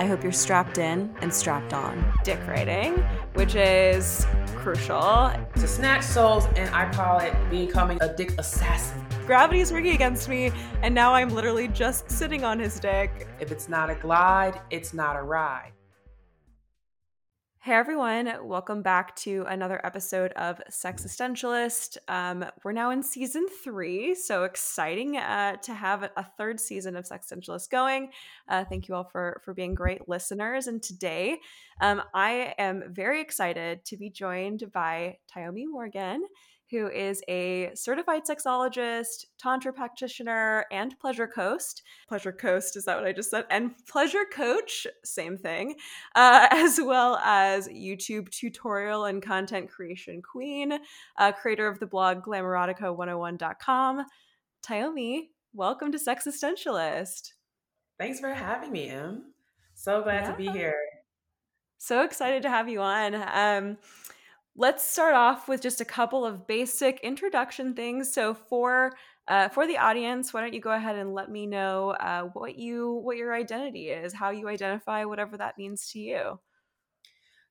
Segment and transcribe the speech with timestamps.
[0.00, 2.02] I hope you're strapped in and strapped on.
[2.24, 2.94] Dick writing,
[3.34, 4.26] which is
[4.56, 5.30] crucial.
[5.56, 9.04] To snatch souls, and I call it becoming a dick assassin.
[9.26, 13.28] Gravity is working against me, and now I'm literally just sitting on his dick.
[13.40, 15.72] If it's not a glide, it's not a ride.
[17.62, 21.98] Hey everyone, welcome back to another episode of Sexistentialist.
[22.08, 27.06] Um, we're now in season three, so exciting uh, to have a third season of
[27.06, 28.12] Sex Sexistentialist going.
[28.48, 30.68] Uh, thank you all for for being great listeners.
[30.68, 31.38] And today,
[31.82, 36.22] um, I am very excited to be joined by Tyomi Morgan
[36.70, 41.82] who is a certified sexologist, tantra practitioner, and pleasure coast.
[42.08, 43.44] Pleasure coast, is that what I just said?
[43.50, 45.74] And pleasure coach, same thing,
[46.14, 50.78] uh, as well as YouTube tutorial and content creation queen,
[51.18, 54.06] uh, creator of the blog glamourotica101.com.
[54.62, 57.32] Tyomi, welcome to Sexistentialist.
[57.98, 59.32] Thanks for having me, Em.
[59.74, 60.30] So glad yeah.
[60.30, 60.76] to be here.
[61.78, 63.14] So excited to have you on.
[63.14, 63.78] Um,
[64.56, 68.12] let's start off with just a couple of basic introduction things.
[68.12, 68.92] So for
[69.28, 72.56] uh, for the audience, why don't you go ahead and let me know uh, what
[72.56, 76.40] you what your identity is, how you identify, whatever that means to you.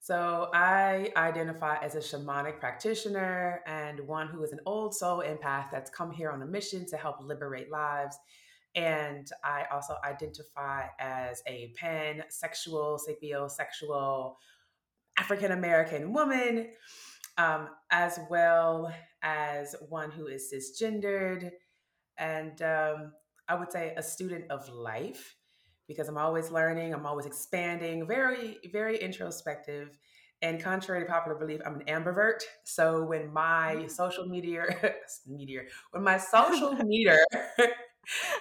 [0.01, 5.71] So I identify as a shamanic practitioner and one who is an old soul empath
[5.71, 8.17] that's come here on a mission to help liberate lives.
[8.75, 14.35] And I also identify as a pansexual, sapiosexual,
[15.19, 16.67] African American woman,
[17.37, 21.51] um, as well as one who is cisgendered,
[22.17, 23.13] and um,
[23.47, 25.35] I would say a student of life
[25.87, 29.97] because I'm always learning, I'm always expanding, very, very introspective.
[30.41, 32.41] And contrary to popular belief, I'm an ambivert.
[32.63, 33.91] So when my mm.
[33.91, 34.65] social media,
[35.27, 37.19] meteor, when my social meter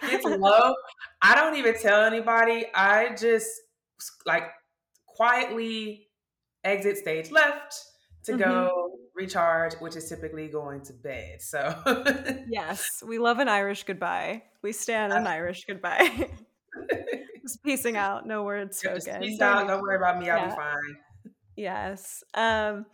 [0.03, 0.75] gets low,
[1.23, 2.67] I don't even tell anybody.
[2.75, 3.49] I just
[4.27, 4.45] like
[5.07, 6.08] quietly
[6.69, 7.75] exit stage left
[8.25, 8.41] to mm-hmm.
[8.41, 11.43] go recharge, which is typically going to bed.
[11.43, 11.75] So,
[12.49, 14.43] yes, we love an Irish goodbye.
[14.63, 16.29] We stand an Irish goodbye.
[17.43, 19.03] Just piecing out, no words spoken.
[19.07, 19.67] Yeah, peace out.
[19.67, 20.31] Don't worry about me.
[20.31, 20.51] I'll yeah.
[20.51, 20.97] be fine.
[21.57, 22.23] Yes.
[22.35, 22.87] Um,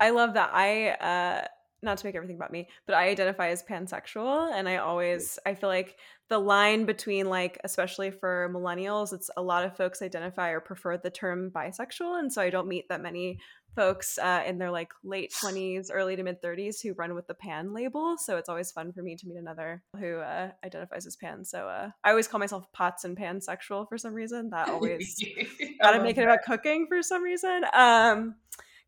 [0.00, 0.50] I love that.
[0.52, 1.46] I uh,
[1.82, 5.54] not to make everything about me, but I identify as pansexual, and I always I
[5.54, 5.96] feel like
[6.28, 10.96] the line between like especially for millennials it's a lot of folks identify or prefer
[10.96, 13.38] the term bisexual and so i don't meet that many
[13.74, 17.34] folks uh, in their like late 20s early to mid 30s who run with the
[17.34, 21.14] pan label so it's always fun for me to meet another who uh, identifies as
[21.14, 25.22] pan so uh, i always call myself pots and pansexual for some reason that always
[25.82, 28.34] gotta make it about cooking for some reason um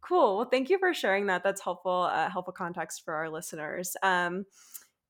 [0.00, 3.94] cool well thank you for sharing that that's helpful uh, helpful context for our listeners
[4.03, 4.47] um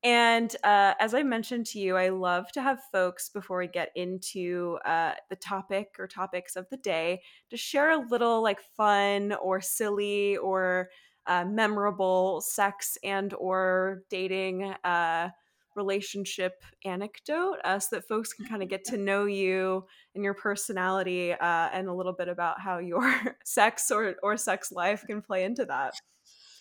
[0.04, 3.90] and uh, as I mentioned to you, I love to have folks before we get
[3.96, 7.20] into uh, the topic or topics of the day
[7.50, 10.90] to share a little like fun or silly or
[11.26, 15.30] uh, memorable sex and or dating uh,
[15.74, 19.84] relationship anecdote uh, so that folks can kind of get to know you
[20.14, 23.12] and your personality uh, and a little bit about how your
[23.44, 25.94] sex or, or sex life can play into that.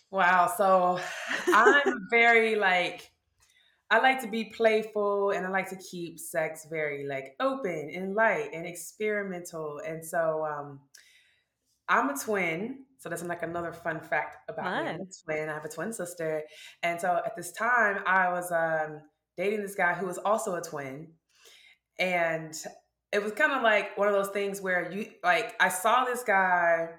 [0.10, 0.52] Wow.
[0.58, 1.00] So
[1.48, 3.12] I'm very like
[3.90, 8.16] I like to be playful and I like to keep sex very like open and
[8.16, 9.80] light and experimental.
[9.86, 10.80] And so um
[11.88, 12.84] I'm a twin.
[13.00, 14.66] So that's like another fun fact about
[14.98, 15.06] me.
[15.24, 15.50] Twin.
[15.50, 16.44] I have a twin sister.
[16.84, 19.02] And so at this time I was um
[19.38, 21.14] dating this guy who was also a twin.
[21.98, 22.54] And
[23.14, 26.24] it was kind of like one of those things where you like I saw this
[26.24, 26.90] guy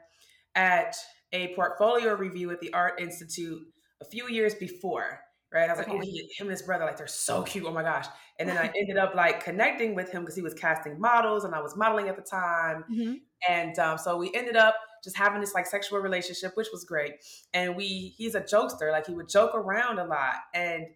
[0.55, 0.97] at
[1.33, 3.61] a portfolio review at the Art Institute
[4.01, 5.21] a few years before
[5.53, 5.69] right?
[5.69, 5.93] I was okay.
[5.93, 7.65] like, oh, he, him and his brother, like they're so cute.
[7.67, 8.07] Oh my gosh!
[8.39, 11.55] And then I ended up like connecting with him because he was casting models, and
[11.55, 13.15] I was modeling at the time, mm-hmm.
[13.49, 17.15] and um, so we ended up just having this like sexual relationship, which was great.
[17.55, 20.87] And we, he's a jokester, like he would joke around a lot, and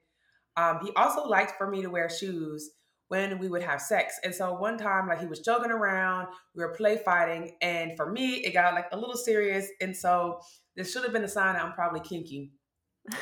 [0.57, 2.71] um, he also liked for me to wear shoes
[3.09, 4.19] when we would have sex.
[4.25, 8.11] And so one time, like he was joking around, we were play fighting, and for
[8.11, 10.41] me, it got like a little serious, and so
[10.77, 12.53] this should have been a sign that I'm probably kinky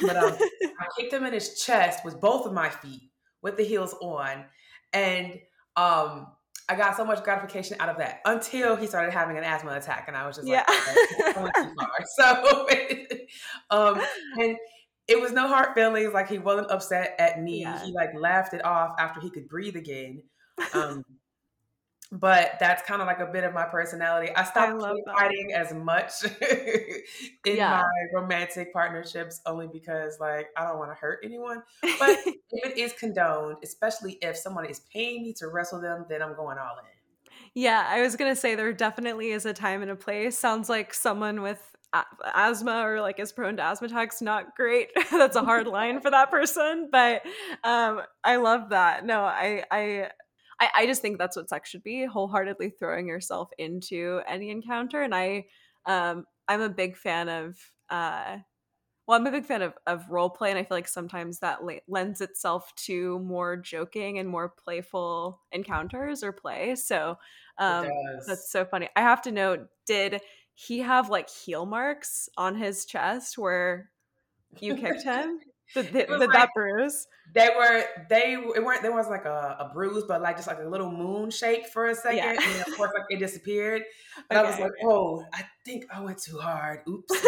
[0.01, 0.37] but um,
[0.81, 3.11] I kicked him in his chest with both of my feet
[3.43, 4.45] with the heels on.
[4.93, 5.33] And
[5.77, 6.27] um,
[6.69, 10.05] I got so much gratification out of that until he started having an asthma attack.
[10.09, 11.33] And I was just like, yeah.
[11.35, 11.91] going too far.
[12.17, 12.69] So,
[13.71, 14.01] um,
[14.39, 14.57] and
[15.09, 16.13] it was no hard feelings.
[16.13, 17.63] Like he wasn't upset at me.
[17.63, 17.85] Yeah.
[17.85, 20.23] He like laughed it off after he could breathe again.
[20.75, 21.03] Um,
[22.13, 24.35] but that's kind of like a bit of my personality.
[24.35, 26.13] I stopped I fighting as much
[27.45, 27.83] in yeah.
[27.83, 31.63] my romantic partnerships only because like I don't want to hurt anyone.
[31.83, 36.21] But if it is condoned, especially if someone is paying me to wrestle them, then
[36.21, 37.33] I'm going all in.
[37.55, 40.37] Yeah, I was gonna say there definitely is a time and a place.
[40.37, 41.61] Sounds like someone with
[42.35, 46.09] asthma or like is prone to asthma attacks not great that's a hard line for
[46.09, 47.21] that person but
[47.65, 50.09] um i love that no i i
[50.61, 55.15] I, just think that's what sex should be wholeheartedly throwing yourself into any encounter and
[55.15, 55.47] i
[55.87, 57.57] um i'm a big fan of
[57.89, 58.37] uh
[59.07, 61.61] well i'm a big fan of, of role play and i feel like sometimes that
[61.89, 67.17] lends itself to more joking and more playful encounters or play so
[67.59, 67.89] um
[68.27, 70.21] that's so funny i have to know did
[70.55, 73.91] he have like heel marks on his chest where
[74.59, 75.41] you kicked him?
[75.75, 77.07] Did, did, did like, that bruise?
[77.33, 80.59] They were they it weren't there was like a, a, bruise, but like just like
[80.59, 82.31] a little moon shape for a second, yeah.
[82.31, 83.85] and of course like it disappeared.
[84.31, 86.81] And okay, I was like, oh, I think I went too hard.
[86.89, 87.21] Oops.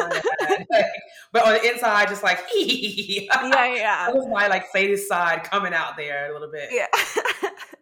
[1.33, 4.07] but on the inside, just like yeah, yeah.
[4.07, 6.71] That was my like sadist side coming out there a little bit.
[6.73, 6.87] Yeah.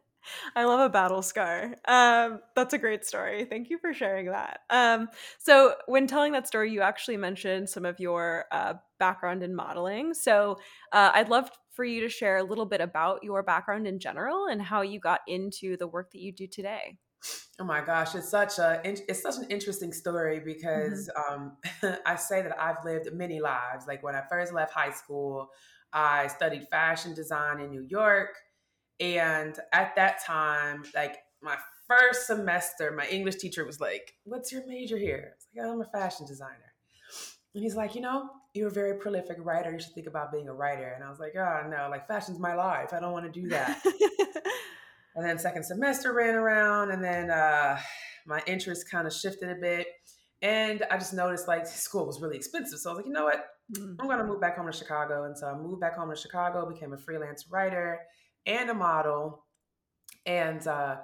[0.57, 1.77] I love a battle scar.
[1.87, 3.45] Um, that's a great story.
[3.45, 4.61] Thank you for sharing that.
[4.71, 5.09] Um,
[5.39, 10.15] so, when telling that story, you actually mentioned some of your uh, background in modeling.
[10.15, 10.59] So,
[10.93, 14.47] uh, I'd love for you to share a little bit about your background in general
[14.47, 16.99] and how you got into the work that you do today.
[17.61, 21.35] Oh my gosh, it's such a it's such an interesting story because mm-hmm.
[21.85, 23.87] um, I say that I've lived many lives.
[23.87, 25.51] Like when I first left high school,
[25.93, 28.37] I studied fashion design in New York.
[29.01, 31.57] And at that time, like my
[31.89, 35.33] first semester, my English teacher was like, What's your major here?
[35.37, 36.75] It's like, I'm a fashion designer.
[37.55, 39.73] And he's like, You know, you're a very prolific writer.
[39.73, 40.93] You should think about being a writer.
[40.95, 42.93] And I was like, Oh, no, like fashion's my life.
[42.93, 43.83] I don't want to do that.
[45.17, 47.79] and then second semester ran around, and then uh,
[48.27, 49.87] my interest kind of shifted a bit.
[50.43, 52.79] And I just noticed like school was really expensive.
[52.79, 53.45] So I was like, you know what?
[53.77, 53.97] Mm.
[53.99, 55.25] I'm going to move back home to Chicago.
[55.25, 58.01] And so I moved back home to Chicago, became a freelance writer
[58.51, 59.45] and a model.
[60.27, 60.97] And uh,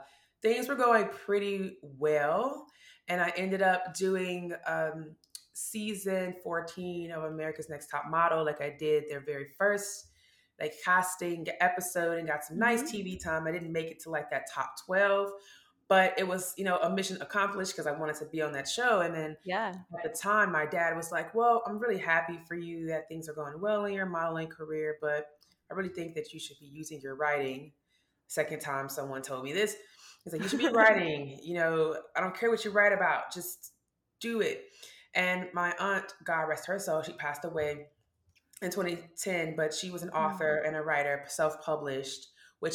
[0.43, 2.67] things were going pretty well.
[3.09, 5.15] And I ended up doing um,
[5.53, 10.07] season 14 of America's Next Top Model, like I did their very first
[10.61, 13.09] like casting episode and got some nice mm-hmm.
[13.09, 13.47] TV time.
[13.47, 15.31] I didn't make it to like that top 12,
[15.89, 18.69] but it was, you know, a mission accomplished because I wanted to be on that
[18.69, 19.01] show.
[19.01, 22.55] And then yeah, at the time, my dad was like, Well, I'm really happy for
[22.55, 25.27] you that things are going well in your modeling career, but
[25.71, 27.73] I really think that you should be using your writing.
[28.29, 29.77] Second time someone told me this.
[30.25, 31.39] He's like, you should be writing.
[31.43, 33.73] You know, I don't care what you write about, just
[34.21, 34.65] do it.
[35.15, 37.87] And my aunt, God rest her soul, she passed away
[38.63, 40.69] in 2010, but she was an author mm-hmm.
[40.69, 42.29] and a writer, self published,
[42.61, 42.75] which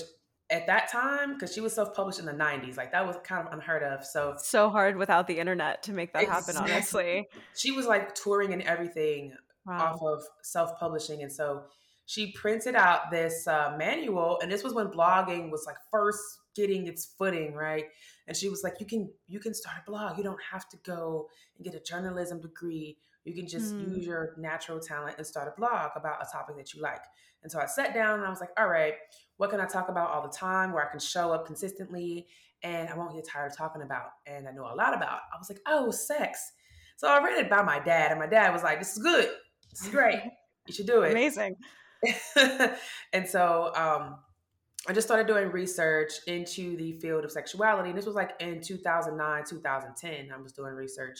[0.50, 3.48] at that time, because she was self published in the 90s, like that was kind
[3.48, 4.06] of unheard of.
[4.06, 7.28] So, so hard without the internet to make that happen, honestly.
[7.56, 9.34] She was like touring and everything
[9.66, 9.94] wow.
[9.94, 11.22] off of self publishing.
[11.22, 11.64] And so
[12.12, 16.22] she printed out this uh, manual and this was when blogging was like first
[16.54, 17.86] getting its footing right?
[18.28, 20.18] And she was like you can you can start a blog.
[20.18, 22.98] You don't have to go and get a journalism degree.
[23.24, 23.96] You can just mm.
[23.96, 27.00] use your natural talent and start a blog about a topic that you like.
[27.44, 28.96] And so i sat down and i was like all right
[29.38, 32.28] what can i talk about all the time where i can show up consistently
[32.62, 34.10] and i won't get tired of talking about?
[34.26, 36.52] And i know a lot about i was like oh sex.
[36.98, 39.30] So i read it by my dad and my dad was like this is good.
[39.70, 40.20] This is great.
[40.68, 41.10] You should do it.
[41.10, 41.56] Amazing
[43.14, 44.18] and so um,
[44.88, 47.90] I just started doing research into the field of sexuality.
[47.90, 51.20] And this was like in 2009, 2010, I was doing research.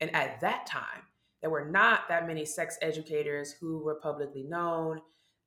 [0.00, 1.02] And at that time,
[1.42, 5.00] there were not that many sex educators who were publicly known.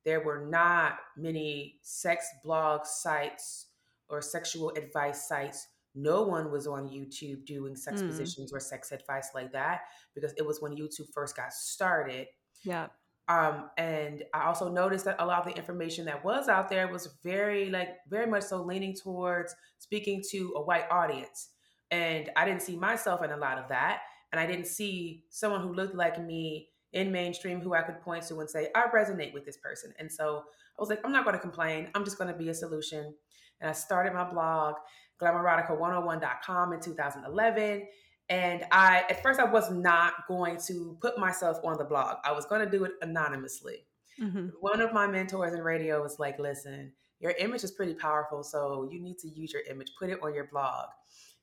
[0.04, 3.66] There were not many sex blog sites
[4.08, 5.66] or sexual advice sites.
[5.96, 8.06] No one was on YouTube doing sex mm.
[8.06, 9.80] positions or sex advice like that
[10.14, 12.28] because it was when YouTube first got started.
[12.62, 12.86] Yeah.
[13.28, 16.88] Um, and I also noticed that a lot of the information that was out there
[16.88, 21.50] was very, like, very much so leaning towards speaking to a white audience.
[21.90, 24.00] And I didn't see myself in a lot of that.
[24.32, 28.26] And I didn't see someone who looked like me in mainstream who I could point
[28.28, 29.92] to and say, I resonate with this person.
[29.98, 30.44] And so
[30.78, 31.88] I was like, I'm not going to complain.
[31.94, 33.14] I'm just going to be a solution.
[33.60, 34.76] And I started my blog,
[35.20, 37.86] glamourotica101.com in 2011.
[38.30, 42.16] And I, at first, I was not going to put myself on the blog.
[42.24, 43.86] I was going to do it anonymously.
[44.20, 44.48] Mm-hmm.
[44.60, 48.42] One of my mentors in radio was like, listen, your image is pretty powerful.
[48.42, 50.86] So you need to use your image, put it on your blog.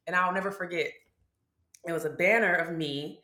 [0.06, 0.88] And I'll never forget,
[1.88, 3.22] it was a banner of me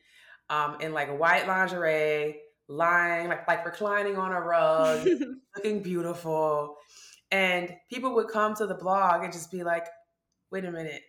[0.49, 2.37] um, in like a white lingerie,
[2.67, 5.07] lying, like, like reclining on a rug,
[5.55, 6.77] looking beautiful.
[7.31, 9.85] And people would come to the blog and just be like,
[10.51, 11.01] wait a minute,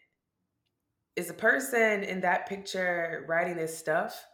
[1.16, 4.25] is the person in that picture writing this stuff?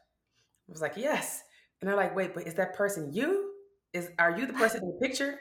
[0.69, 1.43] I was like, yes.
[1.81, 3.53] And they're like, wait, but is that person you?
[3.93, 5.41] Is are you the person in the picture?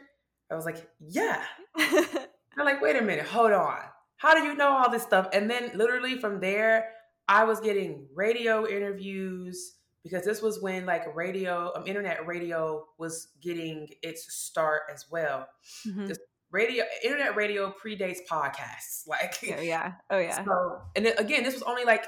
[0.52, 1.44] I was like, yeah.
[1.78, 3.80] I'm like, wait a minute, hold on.
[4.16, 5.28] how do you know all this stuff?
[5.34, 6.90] And then literally from there,
[7.28, 13.28] I was getting radio interviews because this was when like radio, um, internet radio was
[13.42, 15.48] getting its start as well.
[15.86, 16.08] Mm-hmm.
[16.08, 16.18] This
[16.52, 19.04] radio, internet radio predates podcasts.
[19.08, 20.44] Like, oh, yeah, oh yeah.
[20.44, 22.06] So, and then, again, this was only like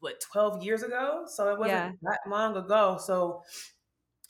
[0.00, 1.90] what 12 years ago, so it wasn't yeah.
[2.02, 2.98] that long ago.
[3.00, 3.42] So,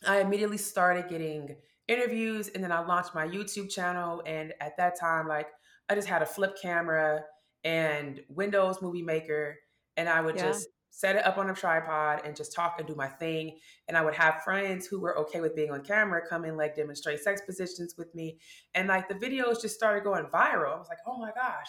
[0.07, 1.57] I immediately started getting
[1.89, 4.23] interviews, and then I launched my YouTube channel.
[4.25, 5.49] And at that time, like,
[5.89, 7.23] I just had a flip camera
[7.65, 9.57] and Windows Movie Maker,
[9.97, 10.49] and I would yeah.
[10.49, 13.59] just set it up on a tripod and just talk and do my thing.
[13.87, 16.75] And I would have friends who were okay with being on camera come and like
[16.75, 18.39] demonstrate sex positions with me.
[18.75, 20.75] And like the videos just started going viral.
[20.75, 21.67] I was like, oh my gosh.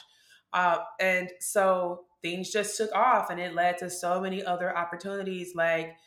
[0.54, 5.52] Uh, and so things just took off and it led to so many other opportunities
[5.56, 5.98] like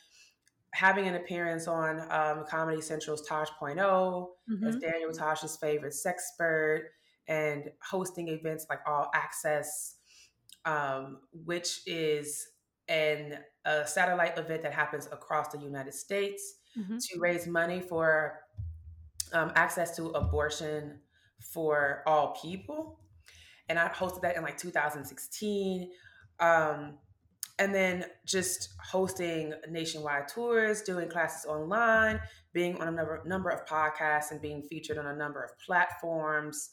[0.72, 4.66] having an appearance on um, Comedy Central's Tosh.0 mm-hmm.
[4.66, 6.84] as Daniel Tosh's favorite sex sexpert
[7.28, 9.96] and hosting events like All Access,
[10.64, 12.46] um, which is
[12.90, 16.98] and a satellite event that happens across the United States mm-hmm.
[16.98, 18.40] to raise money for
[19.32, 20.98] um, access to abortion
[21.40, 22.98] for all people.
[23.68, 25.88] And I hosted that in like 2016.
[26.40, 26.98] Um,
[27.60, 32.18] and then just hosting nationwide tours, doing classes online,
[32.54, 36.70] being on a number, number of podcasts, and being featured on a number of platforms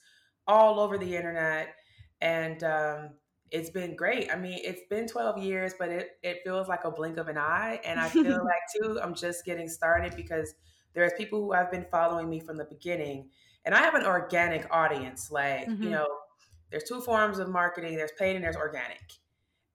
[0.48, 1.76] all over the internet.
[2.22, 3.10] And um,
[3.52, 4.30] it's been great.
[4.32, 7.38] I mean, it's been 12 years, but it, it feels like a blink of an
[7.38, 7.80] eye.
[7.86, 10.54] And I feel like, too, I'm just getting started because
[10.94, 13.30] there's people who have been following me from the beginning.
[13.66, 15.32] And I have an organic audience.
[15.32, 15.84] Like, mm-hmm.
[15.84, 16.08] you know,
[16.72, 19.14] there's two forms of marketing there's paid and there's organic.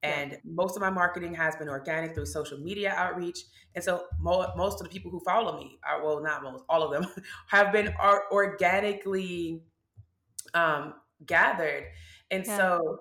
[0.03, 0.39] And yeah.
[0.45, 3.39] most of my marketing has been organic through social media outreach.
[3.75, 6.83] And so mo- most of the people who follow me, are, well, not most, all
[6.83, 7.11] of them,
[7.47, 9.63] have been are organically
[10.55, 11.85] um, gathered.
[12.31, 12.57] And yeah.
[12.57, 12.99] so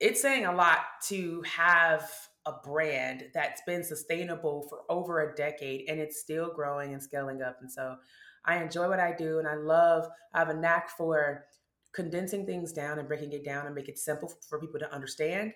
[0.00, 0.78] it's saying a lot
[1.08, 2.10] to have
[2.46, 7.42] a brand that's been sustainable for over a decade and it's still growing and scaling
[7.42, 7.58] up.
[7.60, 7.96] And so
[8.44, 11.44] I enjoy what I do and I love, I have a knack for
[11.92, 15.52] condensing things down and breaking it down and make it simple for people to understand,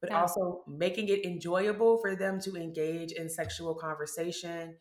[0.00, 0.20] but yeah.
[0.20, 4.76] also making it enjoyable for them to engage in sexual conversation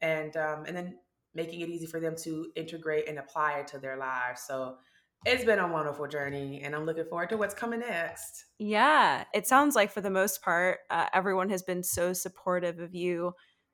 [0.00, 0.98] and um, and then
[1.34, 4.42] making it easy for them to integrate and apply it to their lives.
[4.46, 4.76] So
[5.24, 9.46] it's been a wonderful journey and i'm looking forward to what's coming next yeah it
[9.46, 13.32] sounds like for the most part uh, everyone has been so supportive of you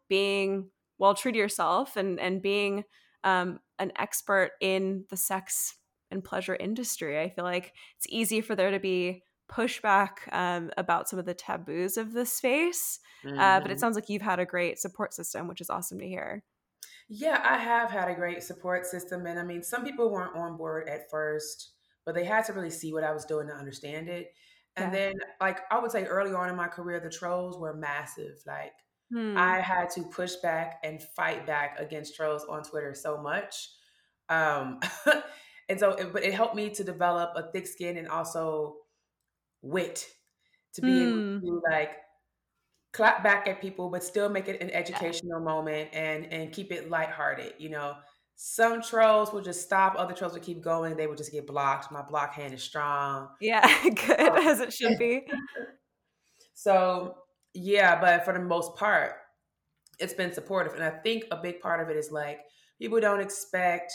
[0.08, 2.84] being well true to yourself and and being
[3.22, 5.76] um, an expert in the sex
[6.10, 11.08] and pleasure industry i feel like it's easy for there to be pushback um, about
[11.08, 13.38] some of the taboos of the space mm-hmm.
[13.38, 13.80] uh, but it mm-hmm.
[13.80, 16.44] sounds like you've had a great support system which is awesome to hear
[17.12, 19.26] yeah, I have had a great support system.
[19.26, 21.72] And I mean, some people weren't on board at first,
[22.06, 24.28] but they had to really see what I was doing to understand it.
[24.76, 24.98] And yeah.
[24.98, 28.36] then, like, I would say early on in my career, the trolls were massive.
[28.46, 28.72] Like,
[29.12, 29.36] hmm.
[29.36, 33.56] I had to push back and fight back against trolls on Twitter so much.
[34.28, 34.78] Um,
[35.68, 38.76] and so, it, but it helped me to develop a thick skin and also
[39.62, 40.06] wit
[40.74, 41.40] to be able hmm.
[41.40, 41.90] to, like,
[42.92, 45.44] clap back at people, but still make it an educational yeah.
[45.44, 47.54] moment and and keep it lighthearted.
[47.58, 47.94] You know,
[48.36, 50.96] some trolls will just stop, other trolls will keep going.
[50.96, 51.92] They will just get blocked.
[51.92, 53.28] My block hand is strong.
[53.40, 55.22] Yeah, good um, as it should be.
[56.54, 57.16] so
[57.54, 59.12] yeah, but for the most part,
[59.98, 62.40] it's been supportive, and I think a big part of it is like
[62.80, 63.92] people don't expect,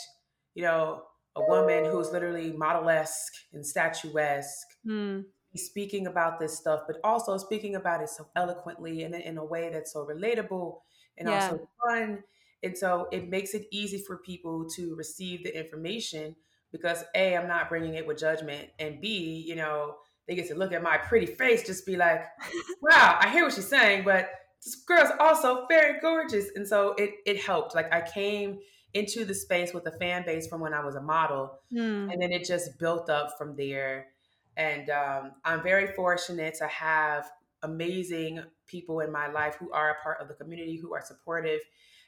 [0.54, 1.02] you know,
[1.36, 4.66] a woman who's literally model esque and statuesque.
[4.86, 5.24] Mm
[5.56, 9.70] speaking about this stuff, but also speaking about it so eloquently and in a way
[9.72, 10.78] that's so relatable
[11.18, 11.44] and yeah.
[11.44, 12.22] also fun.
[12.62, 16.34] And so it makes it easy for people to receive the information
[16.72, 19.94] because A, I'm not bringing it with judgment, and B, you know,
[20.26, 22.24] they get to look at my pretty face, just be like,
[22.82, 24.28] wow, I hear what she's saying, but
[24.64, 26.46] this girl's also very gorgeous.
[26.54, 27.74] And so it it helped.
[27.74, 28.58] Like I came
[28.94, 32.12] into the space with a fan base from when I was a model, mm.
[32.12, 34.08] and then it just built up from there.
[34.56, 37.30] And um, I'm very fortunate to have
[37.62, 41.60] amazing people in my life who are a part of the community, who are supportive,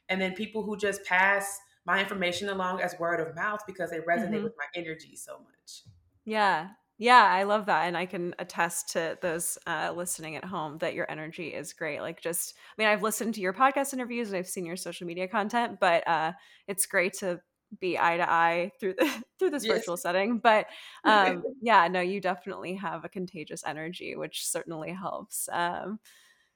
[0.09, 3.99] and then people who just pass my information along as word of mouth because they
[3.99, 4.45] resonate mm-hmm.
[4.45, 5.83] with my energy so much.
[6.25, 6.69] Yeah.
[7.01, 7.87] Yeah, I love that.
[7.87, 12.01] And I can attest to those uh, listening at home that your energy is great.
[12.01, 15.07] Like, just, I mean, I've listened to your podcast interviews and I've seen your social
[15.07, 16.33] media content, but uh,
[16.67, 17.41] it's great to
[17.81, 19.79] be eye to eye through the through this yes.
[19.79, 20.67] virtual setting but
[21.05, 25.99] um yeah no you definitely have a contagious energy which certainly helps um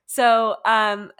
[0.06, 1.10] so um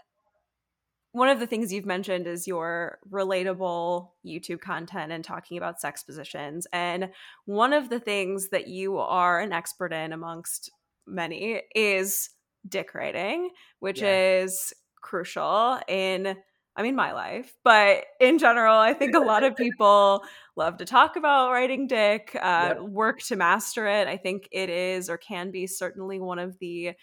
[1.13, 6.01] one of the things you've mentioned is your relatable YouTube content and talking about sex
[6.01, 6.65] positions.
[6.73, 7.11] And
[7.45, 10.71] one of the things that you are an expert in amongst
[11.05, 12.31] many is
[12.67, 14.41] dick writing, which yeah.
[14.41, 16.35] is crucial in
[16.75, 20.23] I mean my life, but in general, I think a lot of people
[20.55, 22.81] love to talk about writing dick, uh, yep.
[22.81, 24.07] work to master it.
[24.07, 26.93] I think it is or can be certainly one of the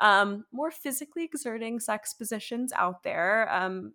[0.00, 3.92] um, more physically exerting sex positions out there, um,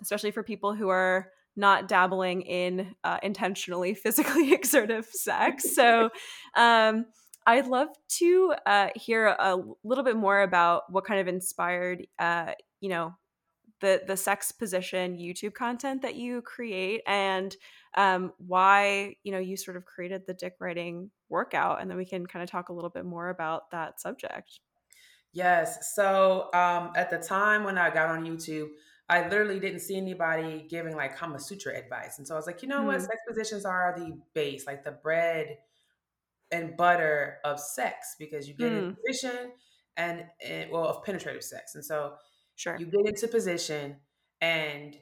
[0.00, 5.74] especially for people who are not dabbling in uh, intentionally physically exertive sex.
[5.74, 6.10] So,
[6.56, 7.06] um,
[7.44, 12.52] I'd love to uh, hear a little bit more about what kind of inspired, uh,
[12.80, 13.14] you know,
[13.82, 17.54] the the sex position YouTube content that you create and
[17.96, 22.06] um, why you know you sort of created the dick writing workout, and then we
[22.06, 24.60] can kind of talk a little bit more about that subject.
[25.34, 25.94] Yes.
[25.94, 28.68] So um, at the time when I got on YouTube,
[29.08, 32.18] I literally didn't see anybody giving like Kama Sutra advice.
[32.18, 32.86] And so I was like, you know mm-hmm.
[32.88, 33.02] what?
[33.02, 35.56] Sex positions are the base, like the bread
[36.50, 38.78] and butter of sex because you get mm.
[38.78, 39.52] in position
[39.96, 41.74] and, and, well, of penetrative sex.
[41.74, 42.14] And so
[42.62, 42.76] sure.
[42.78, 43.96] you get into position
[44.40, 44.96] and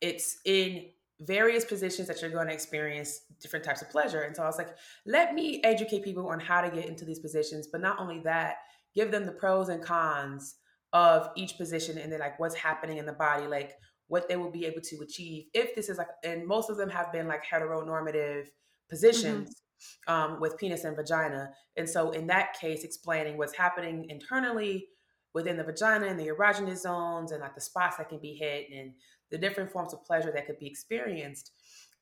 [0.00, 0.86] it's in
[1.20, 4.22] various positions that you're going to experience different types of pleasure.
[4.22, 4.74] And so I was like,
[5.06, 7.68] let me educate people on how to get into these positions.
[7.70, 8.56] But not only that,
[8.94, 10.56] give them the pros and cons
[10.92, 13.72] of each position and then like what's happening in the body, like
[14.08, 16.88] what they will be able to achieve if this is like, and most of them
[16.88, 18.46] have been like heteronormative
[18.88, 19.62] positions
[20.08, 20.12] mm-hmm.
[20.12, 21.50] um, with penis and vagina.
[21.76, 24.88] And so in that case, explaining what's happening internally
[25.34, 28.66] within the vagina and the erogenous zones and like the spots that can be hit
[28.74, 28.92] and
[29.30, 31.52] the different forms of pleasure that could be experienced.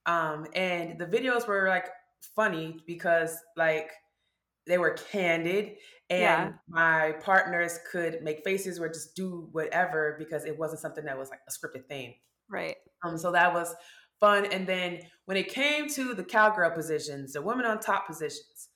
[0.06, 1.88] Um, and the videos were like
[2.34, 3.90] funny because like
[4.66, 5.74] they were candid
[6.10, 6.52] and yeah.
[6.68, 11.28] my partners could make faces or just do whatever because it wasn't something that was
[11.30, 12.14] like a scripted thing.
[12.48, 12.76] Right.
[13.04, 13.74] Um, so that was
[14.18, 14.46] fun.
[14.46, 18.68] And then when it came to the cowgirl positions, the women on top positions,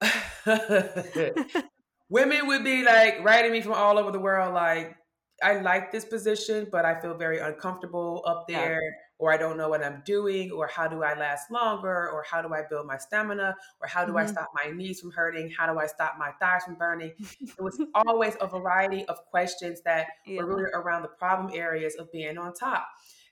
[2.08, 4.96] women would be like writing me from all over the world, like,
[5.42, 8.90] I like this position, but I feel very uncomfortable up there, yeah.
[9.18, 12.40] or I don't know what I'm doing, or how do I last longer, or how
[12.40, 14.20] do I build my stamina, or how do mm-hmm.
[14.20, 17.12] I stop my knees from hurting, how do I stop my thighs from burning.
[17.18, 20.40] it was always a variety of questions that yeah.
[20.40, 22.88] were really around the problem areas of being on top.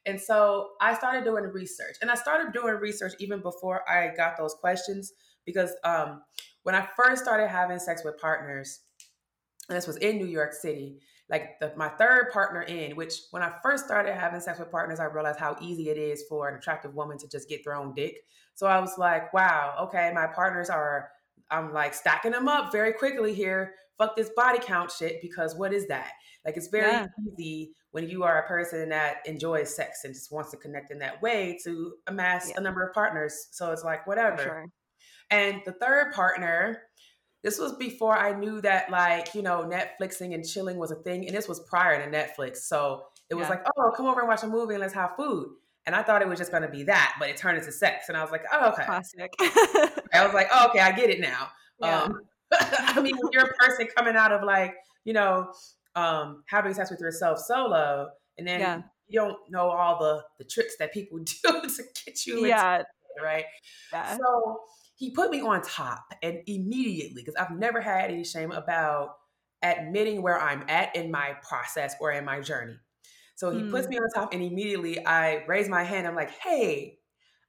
[0.06, 4.36] And so I started doing research, and I started doing research even before I got
[4.36, 5.14] those questions
[5.46, 6.22] because um,
[6.64, 8.80] when I first started having sex with partners,
[9.68, 10.98] and this was in New York City
[11.30, 15.00] like the, my third partner in, which when I first started having sex with partners,
[15.00, 18.18] I realized how easy it is for an attractive woman to just get thrown dick.
[18.54, 21.10] So I was like, wow, okay, my partners are,
[21.50, 23.74] I'm like stacking them up very quickly here.
[23.96, 26.12] Fuck this body count shit because what is that?
[26.44, 27.06] Like it's very yeah.
[27.32, 30.98] easy when you are a person that enjoys sex and just wants to connect in
[30.98, 32.56] that way to amass yeah.
[32.58, 33.48] a number of partners.
[33.52, 34.42] So it's like whatever.
[34.42, 34.66] Sure.
[35.30, 36.82] And the third partner,
[37.42, 41.26] this was before I knew that like, you know, Netflixing and chilling was a thing.
[41.26, 42.58] And this was prior to Netflix.
[42.58, 43.50] So it was yeah.
[43.50, 45.48] like, oh, come over and watch a movie and let's have food.
[45.86, 48.08] And I thought it was just gonna be that, but it turned into sex.
[48.08, 48.84] And I was like, oh, okay.
[48.84, 49.32] Classic.
[49.40, 51.48] I was like, oh, okay, I get it now.
[51.80, 52.02] Yeah.
[52.02, 52.20] Um,
[52.52, 55.52] I mean, you're a person coming out of like, you know,
[55.96, 58.08] um, having sex with yourself solo,
[58.38, 58.82] and then yeah.
[59.06, 62.46] you don't know all the the tricks that people do to get you.
[62.46, 62.76] Yeah.
[62.76, 62.86] Into,
[63.22, 63.44] right.
[63.92, 64.16] Yeah.
[64.16, 64.60] So
[64.96, 69.16] he put me on top and immediately because i've never had any shame about
[69.62, 72.76] admitting where i'm at in my process or in my journey
[73.34, 73.70] so he mm.
[73.70, 76.98] puts me on top and immediately i raise my hand i'm like hey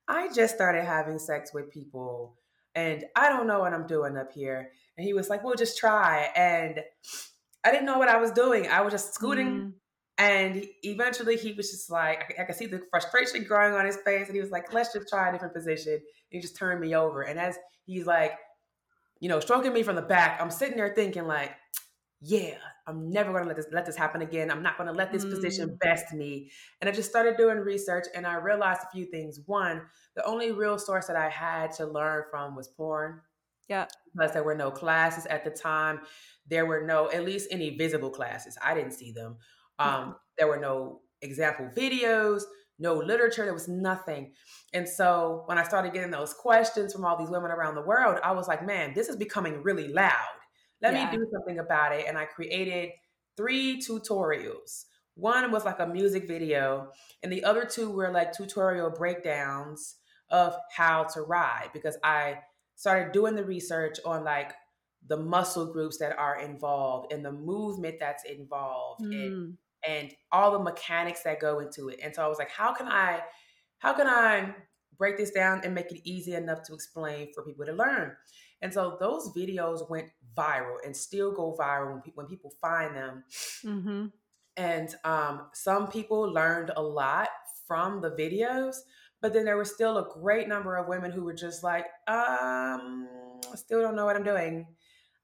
[0.08, 2.38] i just started having sex with people
[2.74, 5.78] and i don't know what i'm doing up here and he was like well just
[5.78, 6.82] try and
[7.64, 9.65] i didn't know what i was doing i was just scooting mm.
[10.18, 13.98] And eventually he was just like, I, I could see the frustration growing on his
[13.98, 14.28] face.
[14.28, 15.94] And he was like, let's just try a different position.
[15.94, 17.24] And he just turned me over.
[17.24, 18.34] And as he's like,
[19.20, 21.52] you know, stroking me from the back, I'm sitting there thinking like,
[22.22, 22.56] yeah,
[22.88, 24.50] I'm never to let this let this happen again.
[24.50, 25.32] I'm not to let this mm.
[25.32, 26.50] position best me.
[26.80, 29.42] And I just started doing research and I realized a few things.
[29.46, 29.82] One,
[30.16, 33.22] the only real source that I had to learn from was porn.
[33.68, 33.86] Yeah.
[34.14, 36.02] Because there were no classes at the time.
[36.48, 38.58] There were no, at least any visible classes.
[38.64, 39.38] I didn't see them.
[39.80, 42.44] Um, there were no example videos,
[42.80, 44.34] no literature, there was nothing.
[44.74, 48.20] And so when I started getting those questions from all these women around the world,
[48.24, 50.12] I was like, man, this is becoming really loud.
[50.82, 51.10] Let yeah.
[51.10, 52.06] me do something about it.
[52.08, 52.90] And I created
[53.38, 54.86] three tutorials.
[55.16, 56.92] One was like a music video,
[57.24, 59.96] and the other two were like tutorial breakdowns
[60.30, 62.40] of how to ride because I
[62.76, 64.52] started doing the research on like
[65.08, 69.14] the muscle groups that are involved and the movement that's involved mm.
[69.14, 69.58] and
[69.88, 72.00] and all the mechanics that go into it.
[72.02, 73.22] And so I was like, how can I,
[73.80, 74.56] how can I
[74.98, 78.16] break this down and make it easy enough to explain for people to learn?
[78.62, 82.96] And so those videos went viral and still go viral when, pe- when people find
[82.96, 83.24] them.
[83.64, 84.06] Mm-hmm.
[84.58, 87.30] And um, some people learned a lot
[87.68, 88.78] from the videos,
[89.22, 93.08] but then there was still a great number of women who were just like, um,
[93.52, 94.68] I still don't know what I'm doing.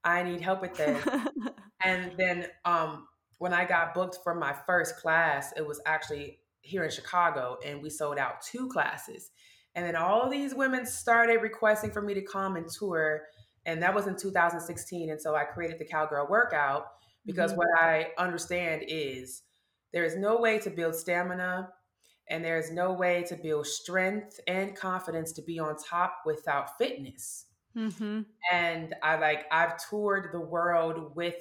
[0.04, 1.02] I need help with this.
[1.84, 3.06] and then um,
[3.42, 7.82] when I got booked for my first class, it was actually here in Chicago, and
[7.82, 9.32] we sold out two classes.
[9.74, 13.22] And then all these women started requesting for me to come and tour.
[13.66, 15.10] And that was in 2016.
[15.10, 16.86] And so I created the Cowgirl Workout
[17.26, 17.58] because mm-hmm.
[17.58, 19.42] what I understand is
[19.92, 21.68] there is no way to build stamina
[22.30, 26.78] and there is no way to build strength and confidence to be on top without
[26.78, 27.46] fitness.
[27.76, 28.20] Mm-hmm.
[28.52, 31.34] And I like, I've toured the world with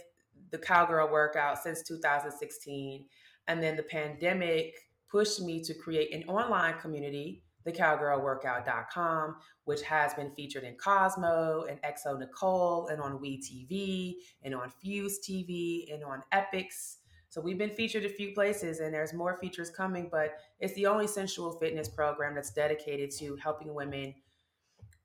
[0.52, 3.06] the Cowgirl Workout since 2016.
[3.48, 4.76] And then the pandemic
[5.10, 9.36] pushed me to create an online community thecowgirlworkout.com,
[9.66, 15.20] which has been featured in Cosmo and xoNecole and on We TV and on Fuse
[15.20, 16.98] TV and on Epix.
[17.30, 20.88] So we've been featured a few places and there's more features coming, but it's the
[20.88, 24.14] only sensual fitness program that's dedicated to helping women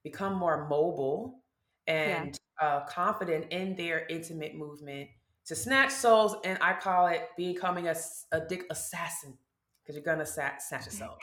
[0.03, 1.43] become more mobile
[1.87, 2.67] and yeah.
[2.67, 5.09] uh, confident in their intimate movement
[5.47, 6.37] to snatch souls.
[6.45, 7.97] And I call it becoming a,
[8.33, 9.39] a dick assassin
[9.83, 11.17] because you're going to snatch a soul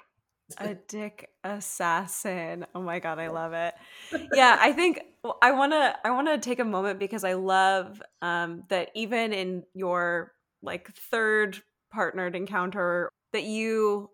[0.60, 2.66] a dick assassin.
[2.76, 3.74] Oh my god, I love it.
[4.34, 5.02] Yeah, I think
[5.42, 9.34] I want to I want to take a moment because I love um that even
[9.34, 14.10] in your like third partnered encounter that you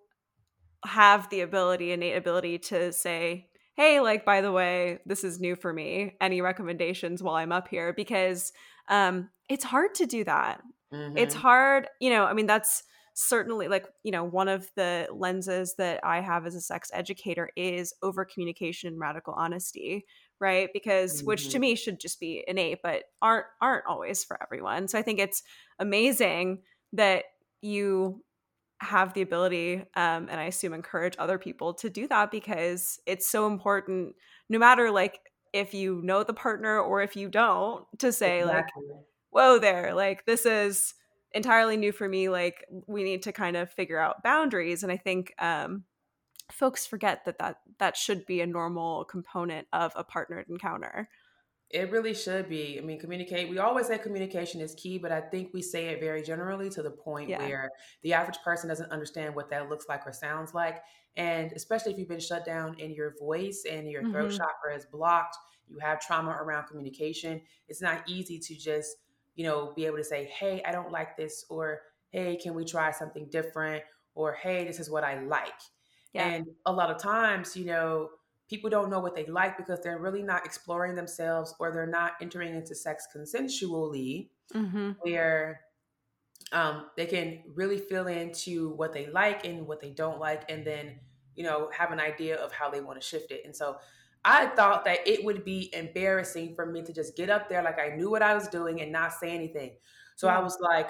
[0.86, 5.56] have the ability innate ability to say hey like by the way this is new
[5.56, 8.54] for me any recommendations while i'm up here because
[8.90, 10.62] um it's hard to do that
[10.94, 11.18] mm-hmm.
[11.18, 15.76] it's hard you know i mean that's certainly like you know one of the lenses
[15.78, 20.06] that i have as a sex educator is over communication and radical honesty
[20.40, 21.28] right because mm-hmm.
[21.28, 21.62] which to mm-hmm.
[21.62, 25.44] me should just be innate but aren't aren't always for everyone so i think it's
[25.80, 26.62] amazing
[26.94, 27.26] that
[27.62, 28.24] you
[28.82, 33.30] have the ability um, and i assume encourage other people to do that because it's
[33.30, 34.16] so important
[34.50, 35.20] no matter like
[35.54, 38.84] if you know the partner or if you don't to say exactly.
[38.88, 38.98] like
[39.32, 40.94] whoa there like this is
[41.34, 44.98] entirely new for me like we need to kind of figure out boundaries and i
[44.98, 45.84] think um,
[46.52, 51.08] folks forget that that that should be a normal component of a partnered encounter
[51.70, 55.22] it really should be i mean communicate we always say communication is key but i
[55.22, 57.40] think we say it very generally to the point yeah.
[57.40, 57.70] where
[58.02, 60.82] the average person doesn't understand what that looks like or sounds like
[61.20, 64.38] and especially if you've been shut down in your voice and your throat mm-hmm.
[64.38, 68.96] chakra is blocked you have trauma around communication it's not easy to just
[69.40, 71.80] you know, be able to say, hey, I don't like this, or
[72.12, 73.82] hey, can we try something different?
[74.14, 75.62] Or hey, this is what I like.
[76.12, 76.28] Yeah.
[76.28, 78.10] And a lot of times, you know,
[78.50, 82.16] people don't know what they like because they're really not exploring themselves or they're not
[82.22, 84.92] entering into sex consensually, mm-hmm.
[85.00, 85.62] where
[86.52, 90.68] um, they can really feel into what they like and what they don't like, and
[90.68, 91.00] then,
[91.40, 93.44] you know, have an idea of how they want to shift it.
[93.46, 93.78] And so
[94.26, 97.80] I thought that it would be embarrassing for me to just get up there like
[97.80, 99.78] I knew what I was doing and not say anything.
[100.18, 100.36] So yeah.
[100.36, 100.44] I hmm.
[100.44, 100.90] was like,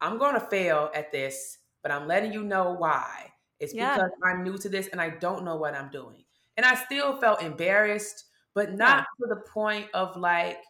[0.00, 3.30] I'm going to fail at this, but I'm letting you know why.
[3.58, 3.96] It's yeah.
[3.96, 6.24] because I'm new to this and I don't know what I'm doing.
[6.56, 9.26] And I still felt embarrassed, but not yeah.
[9.26, 10.60] to the point of like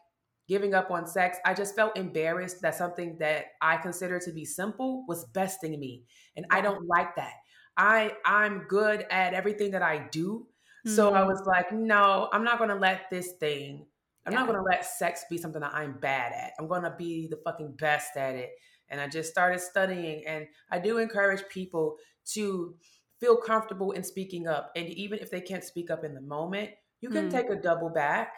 [0.49, 1.39] giving up on sex.
[1.45, 6.03] I just felt embarrassed that something that I consider to be simple was besting me.
[6.35, 7.35] And I don't like that.
[7.77, 10.47] I I'm good at everything that I do
[10.87, 10.97] Mm-hmm.
[10.97, 11.29] So I mm-hmm.
[11.29, 13.87] was like, no, I'm not going to let this thing,
[14.27, 14.41] I'm yeah.
[14.41, 16.53] not going to let sex be something that I'm bad at.
[16.59, 18.51] I'm going to be the fucking best at it.
[18.89, 20.27] And I just started studying.
[20.27, 21.97] And I do encourage people
[22.33, 22.75] to
[23.19, 24.73] feel comfortable in speaking up.
[24.75, 27.31] And even if they can't speak up in the moment, you can mm.
[27.31, 28.37] take a double back.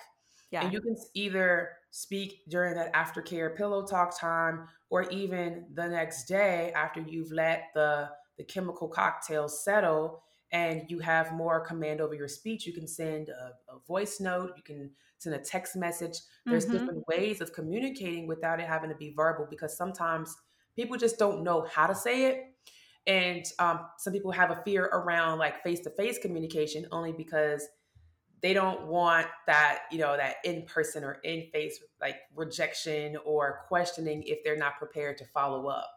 [0.50, 0.64] Yeah.
[0.64, 6.26] And you can either speak during that aftercare pillow talk time or even the next
[6.26, 12.14] day after you've let the the chemical cocktail settle and you have more command over
[12.14, 12.66] your speech.
[12.66, 16.18] You can send a, a voice note, you can send a text message.
[16.44, 16.78] There's mm-hmm.
[16.78, 20.34] different ways of communicating without it having to be verbal because sometimes
[20.76, 22.44] people just don't know how to say it.
[23.06, 27.66] And um, some people have a fear around like face to face communication only because
[28.42, 33.60] they don't want that, you know, that in person or in face like rejection or
[33.68, 35.88] questioning if they're not prepared to follow up.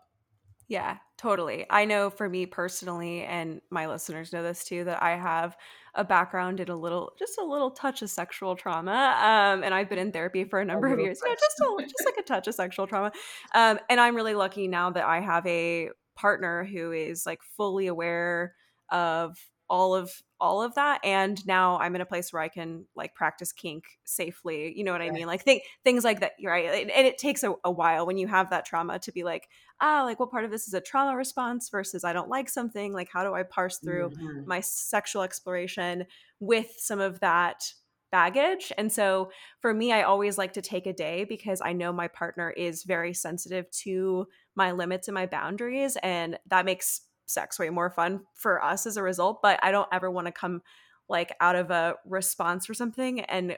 [0.68, 1.66] Yeah, totally.
[1.70, 5.56] I know for me personally, and my listeners know this too, that I have
[5.94, 8.92] a background in a little, just a little touch of sexual trauma.
[8.92, 11.22] Um, and I've been in therapy for a number a of years.
[11.24, 13.12] Know, just a, just like a touch of sexual trauma.
[13.54, 17.88] Um, and I'm really lucky now that I have a partner who is like fully
[17.88, 18.56] aware
[18.90, 19.38] of
[19.70, 23.16] all of all of that and now i'm in a place where i can like
[23.16, 26.92] practice kink safely you know what i mean like th- things like that right and,
[26.92, 29.48] and it takes a, a, while when you have that trauma to be like
[29.82, 32.94] ah like what part of this is a trauma response versus i don't like something
[32.94, 34.48] like how do i parse through mm-hmm.
[34.48, 36.06] my sexual exploration
[36.40, 37.74] with some of that
[38.12, 41.92] baggage and so for me i always like to take a day because i know
[41.92, 47.60] my partner is very sensitive to my limits and my boundaries and that makes sex
[47.60, 50.62] way more fun for us as a result but i don't ever want to come
[51.10, 53.58] like out of a response for something and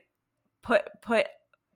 [0.64, 1.28] put put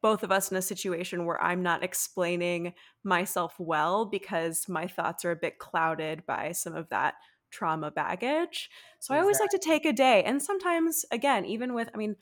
[0.01, 5.25] both of us in a situation where i'm not explaining myself well because my thoughts
[5.25, 7.15] are a bit clouded by some of that
[7.51, 9.17] trauma baggage so exactly.
[9.17, 12.15] i always like to take a day and sometimes again even with i mean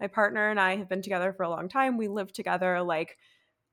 [0.00, 3.16] my partner and i have been together for a long time we live together like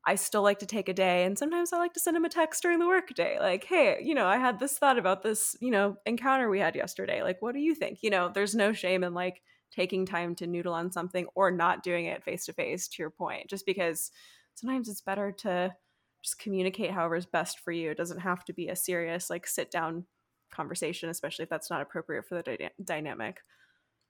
[0.06, 2.30] I still like to take a day and sometimes I like to send him a
[2.30, 5.70] text during the workday like, "Hey, you know, I had this thought about this, you
[5.70, 7.22] know, encounter we had yesterday.
[7.22, 10.48] Like, what do you think?" You know, there's no shame in like taking time to
[10.48, 14.12] noodle on something or not doing it face to face to your point, just because
[14.56, 15.74] sometimes it's better to
[16.22, 17.92] just communicate however is best for you.
[17.92, 20.06] It doesn't have to be a serious like sit down
[20.52, 23.40] conversation, especially if that's not appropriate for the dy- dynamic.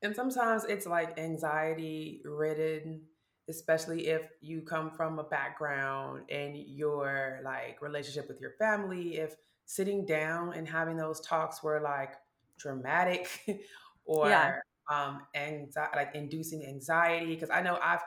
[0.02, 3.02] And sometimes it's like anxiety ridden
[3.50, 9.36] especially if you come from a background and your like relationship with your family if
[9.65, 12.13] sitting down and having those talks were like
[12.58, 13.28] dramatic
[14.06, 14.56] or yeah.
[14.89, 18.02] Um anxiety like inducing anxiety because i know i've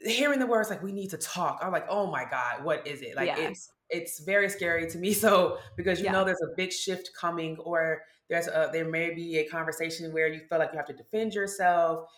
[0.00, 3.02] hearing the words like we need to talk i'm like oh my god what is
[3.02, 3.38] it like yeah.
[3.38, 6.12] it's it's very scary to me so because you yeah.
[6.12, 10.28] know there's a big shift coming or there's a there may be a conversation where
[10.28, 12.08] you feel like you have to defend yourself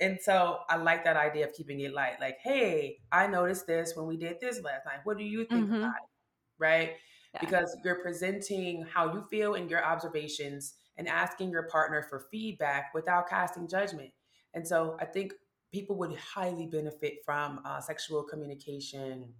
[0.00, 3.94] and so i like that idea of keeping it light like hey i noticed this
[3.94, 5.76] when we did this last night what do you think mm-hmm.
[5.76, 6.10] about it
[6.58, 6.90] right
[7.34, 7.40] yeah.
[7.40, 12.92] because you're presenting how you feel and your observations and asking your partner for feedback
[12.94, 14.10] without casting judgment
[14.54, 15.32] and so i think
[15.72, 19.32] people would highly benefit from uh, sexual communication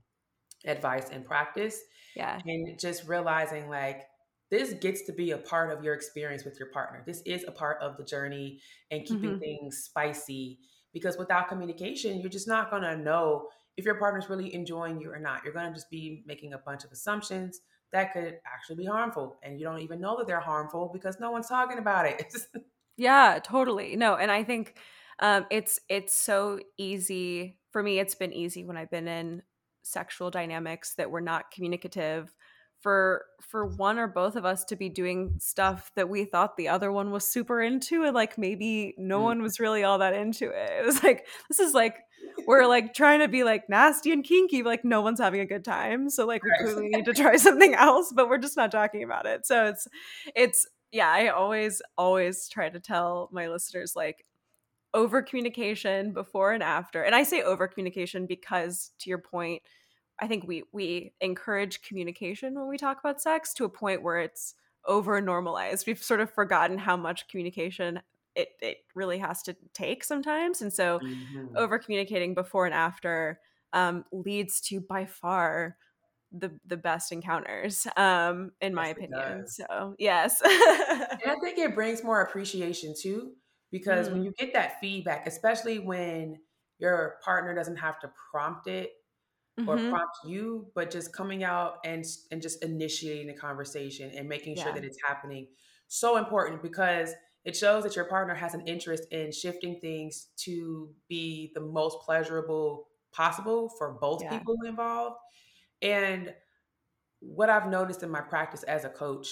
[0.67, 1.81] advice and practice
[2.17, 4.07] yeah and just realizing like
[4.51, 7.03] this gets to be a part of your experience with your partner.
[7.07, 9.39] This is a part of the journey and keeping mm-hmm.
[9.39, 10.59] things spicy
[10.93, 13.47] because without communication, you're just not going to know
[13.77, 15.45] if your partner's really enjoying you or not.
[15.45, 17.61] You're going to just be making a bunch of assumptions
[17.93, 21.31] that could actually be harmful and you don't even know that they're harmful because no
[21.31, 22.35] one's talking about it.
[22.97, 23.97] yeah, totally.
[23.97, 24.77] No, and I think
[25.21, 29.43] um, it's it's so easy for me it's been easy when I've been in
[29.83, 32.35] sexual dynamics that were not communicative
[32.81, 36.69] for for one or both of us to be doing stuff that we thought the
[36.69, 39.25] other one was super into and like maybe no mm.
[39.25, 40.71] one was really all that into it.
[40.81, 41.97] It was like this is like
[42.47, 45.47] we're like trying to be like nasty and kinky, but like no one's having a
[45.47, 46.11] good time.
[46.11, 49.27] So like we clearly need to try something else, but we're just not talking about
[49.27, 49.47] it.
[49.47, 49.87] So it's
[50.35, 54.25] it's yeah, I always always try to tell my listeners like
[54.93, 57.03] over communication before and after.
[57.03, 59.63] And I say over communication because to your point,
[60.21, 64.19] I think we we encourage communication when we talk about sex to a point where
[64.19, 64.55] it's
[64.87, 65.87] over normalized.
[65.87, 68.01] We've sort of forgotten how much communication
[68.35, 71.57] it it really has to take sometimes, and so mm-hmm.
[71.57, 73.41] over communicating before and after
[73.73, 75.77] um, leads to by far
[76.33, 80.53] the the best encounters um in my opinion so yes and
[81.27, 83.33] i think it brings more appreciation too
[83.73, 84.13] because mm.
[84.13, 86.39] when you get that feedback especially when
[86.79, 88.93] your partner doesn't have to prompt it
[89.67, 89.91] or mm-hmm.
[89.91, 94.69] prompt you, but just coming out and and just initiating the conversation and making sure
[94.69, 94.75] yeah.
[94.75, 95.47] that it's happening.
[95.89, 97.13] So important because
[97.45, 101.99] it shows that your partner has an interest in shifting things to be the most
[102.01, 104.39] pleasurable possible for both yeah.
[104.39, 105.17] people involved.
[105.83, 106.35] And
[107.21, 109.29] what I've noticed in my practice as a coach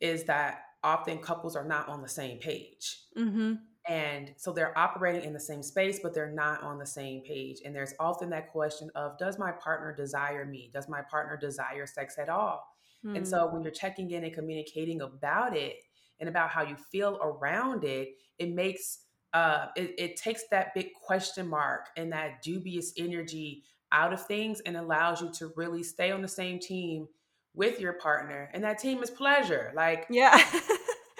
[0.00, 2.98] is that often couples are not on the same page.
[3.18, 3.54] Mm-hmm.
[3.88, 7.58] And so they're operating in the same space, but they're not on the same page.
[7.64, 10.70] And there's often that question of Does my partner desire me?
[10.72, 12.64] Does my partner desire sex at all?
[13.04, 13.16] Mm.
[13.16, 13.54] And so hmm.
[13.54, 15.76] when you're checking in and communicating about it
[16.20, 19.00] and about how you feel around it, it makes
[19.32, 24.60] uh, it, it takes that big question mark and that dubious energy out of things
[24.60, 27.06] and allows you to really stay on the same team
[27.54, 28.50] with your partner.
[28.52, 29.72] And that team is pleasure.
[29.74, 30.40] Like, yeah.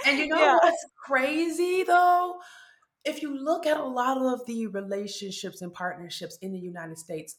[0.06, 0.58] And you know yeah.
[0.62, 2.40] what's crazy though?
[3.04, 7.36] If you look at a lot of the relationships and partnerships in the United States,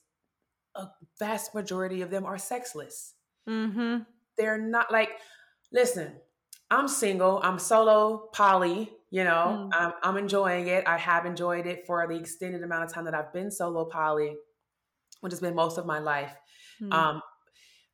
[0.75, 0.87] a
[1.19, 3.13] vast majority of them are sexless.
[3.47, 4.03] Mm-hmm.
[4.37, 5.09] They're not like,
[5.71, 6.13] listen,
[6.71, 9.77] I'm single, I'm solo poly, you know, mm.
[9.77, 10.87] I'm, I'm enjoying it.
[10.87, 14.35] I have enjoyed it for the extended amount of time that I've been solo poly,
[15.19, 16.33] which has been most of my life.
[16.81, 16.93] Mm.
[16.93, 17.21] Um,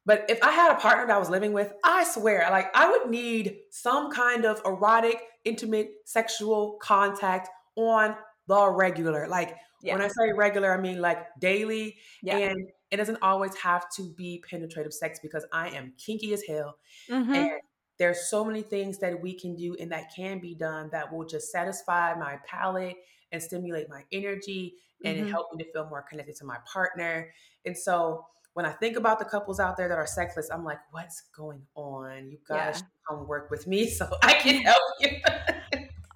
[0.06, 2.90] But if I had a partner that I was living with, I swear, like I
[2.90, 8.16] would need some kind of erotic, intimate, sexual contact on
[8.48, 9.28] the regular.
[9.28, 9.94] Like yeah.
[9.94, 11.98] when I say regular, I mean like daily.
[12.24, 12.38] Yeah.
[12.38, 16.78] And it doesn't always have to be penetrative sex because I am kinky as hell.
[17.12, 17.34] Mm-hmm.
[17.34, 17.52] And
[18.00, 21.26] there's so many things that we can do and that can be done that will
[21.26, 22.96] just satisfy my palate
[23.32, 25.30] and stimulate my energy and mm-hmm.
[25.30, 27.32] help me to feel more connected to my partner.
[27.66, 30.80] And so when I think about the couples out there that are sexless, I'm like,
[30.92, 32.30] what's going on?
[32.32, 32.88] You guys yeah.
[33.08, 35.10] come work with me so I can help you.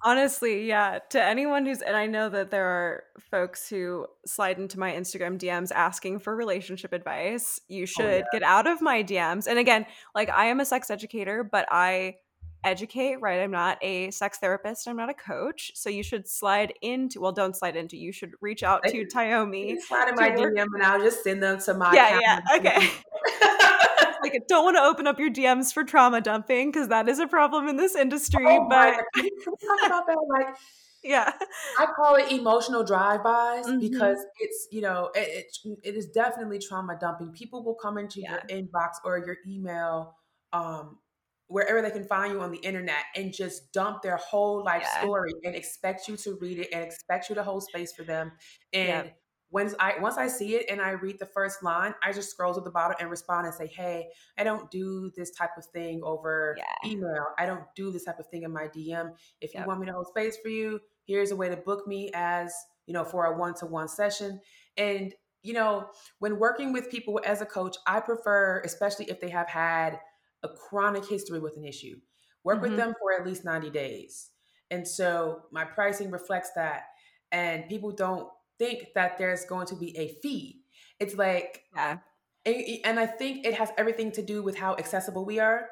[0.04, 0.98] Honestly, yeah.
[1.10, 5.38] To anyone who's, and I know that there are folks who slide into my Instagram
[5.38, 7.60] DMs asking for relationship advice.
[7.68, 8.24] You should oh, yeah.
[8.32, 9.46] get out of my DMs.
[9.46, 12.16] And again, like I am a sex educator, but I
[12.64, 13.40] educate, right?
[13.40, 14.88] I'm not a sex therapist.
[14.88, 15.72] I'm not a coach.
[15.74, 19.80] So you should slide into, well, don't slide into, you should reach out to Tyomi.
[19.80, 20.30] Slide in my.
[20.30, 22.40] DM and I'll just send them to my Yeah, yeah.
[22.56, 22.90] Okay.
[24.22, 27.26] like, don't want to open up your DMs for trauma dumping because that is a
[27.26, 28.44] problem in this industry.
[28.46, 30.16] Oh but talk about that?
[30.28, 30.56] Like,
[31.02, 31.32] yeah,
[31.78, 33.80] I call it emotional drive-bys mm-hmm.
[33.80, 37.32] because it's you know it, it, it is definitely trauma dumping.
[37.32, 38.38] People will come into yeah.
[38.48, 40.14] your inbox or your email
[40.52, 40.98] um,
[41.52, 45.00] wherever they can find you on the internet and just dump their whole life yeah.
[45.00, 48.32] story and expect you to read it and expect you to hold space for them.
[48.72, 49.12] And yeah.
[49.52, 52.54] Once I once I see it and I read the first line, I just scroll
[52.54, 56.00] to the bottom and respond and say, "Hey, I don't do this type of thing
[56.02, 56.90] over yeah.
[56.90, 57.26] email.
[57.38, 59.12] I don't do this type of thing in my DM.
[59.42, 62.10] If you want me to hold space for you, here's a way to book me
[62.14, 62.52] as
[62.86, 64.40] you know for a one to one session."
[64.78, 69.28] And you know, when working with people as a coach, I prefer, especially if they
[69.28, 70.00] have had
[70.42, 71.96] a chronic history with an issue.
[72.44, 72.70] Work mm-hmm.
[72.70, 74.30] with them for at least 90 days.
[74.70, 76.84] And so my pricing reflects that.
[77.32, 78.28] And people don't
[78.62, 80.60] think that there's going to be a fee.
[81.00, 81.98] It's like, yeah.
[82.46, 85.68] and I think it has everything to do with how accessible we are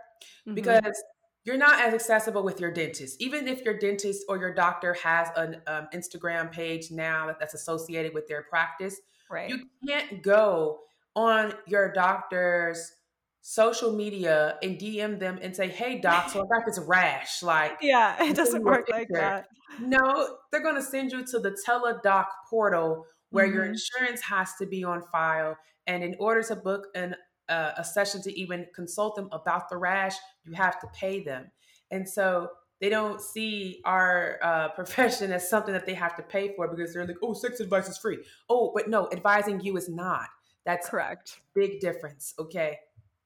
[0.47, 0.55] mm-hmm.
[0.55, 1.03] because
[1.45, 3.21] you're not as accessible with your dentist.
[3.21, 8.13] Even if your dentist or your doctor has an um, Instagram page now that's associated
[8.13, 9.01] with their practice,
[9.31, 9.49] right.
[9.49, 10.81] you can't go
[11.15, 12.93] on your doctor's
[13.41, 17.79] social media and DM them and say, "Hey, doc, so I got this rash." Like,
[17.81, 19.47] yeah, it doesn't work like that.
[19.79, 23.55] No, they're going to send you to the TeleDoc portal where mm-hmm.
[23.55, 25.57] your insurance has to be on file,
[25.87, 27.15] and in order to book an
[27.49, 31.51] uh, a session to even consult them about the rash, you have to pay them,
[31.91, 32.49] and so.
[32.81, 36.95] They don't see our uh, profession as something that they have to pay for because
[36.95, 38.17] they're like, oh, sex advice is free.
[38.49, 40.29] Oh, but no, advising you is not.
[40.65, 41.43] That's correct.
[41.55, 42.33] Big difference.
[42.39, 42.79] Okay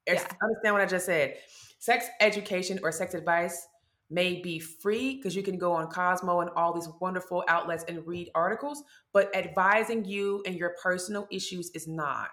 [0.07, 0.26] yeah.
[0.42, 1.37] understand what I just said.
[1.78, 3.66] Sex education or sex advice
[4.14, 8.07] may be free because you can go on Cosmo and all these wonderful outlets and
[8.07, 12.31] read articles, but advising you and your personal issues is not.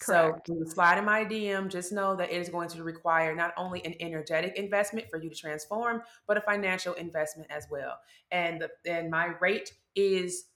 [0.00, 0.46] Correct.
[0.46, 3.34] So when you slide in my DM, just know that it is going to require
[3.34, 7.98] not only an energetic investment for you to transform, but a financial investment as well.
[8.30, 10.46] And the, and my rate is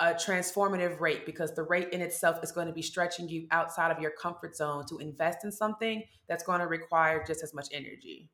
[0.00, 3.90] a transformative rate because the rate in itself is going to be stretching you outside
[3.90, 7.68] of your comfort zone to invest in something that's going to require just as much
[7.72, 8.28] energy.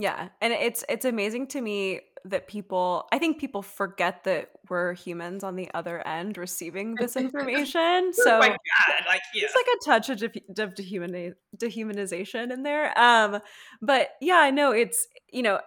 [0.00, 4.94] Yeah, and it's it's amazing to me that people I think people forget that we're
[4.94, 8.12] humans on the other end receiving this information.
[8.12, 9.42] so oh my God, like yeah.
[9.44, 12.96] it's like a touch of, de- of dehumani- dehumanization in there.
[12.96, 13.40] Um
[13.82, 15.58] but yeah, I know it's you know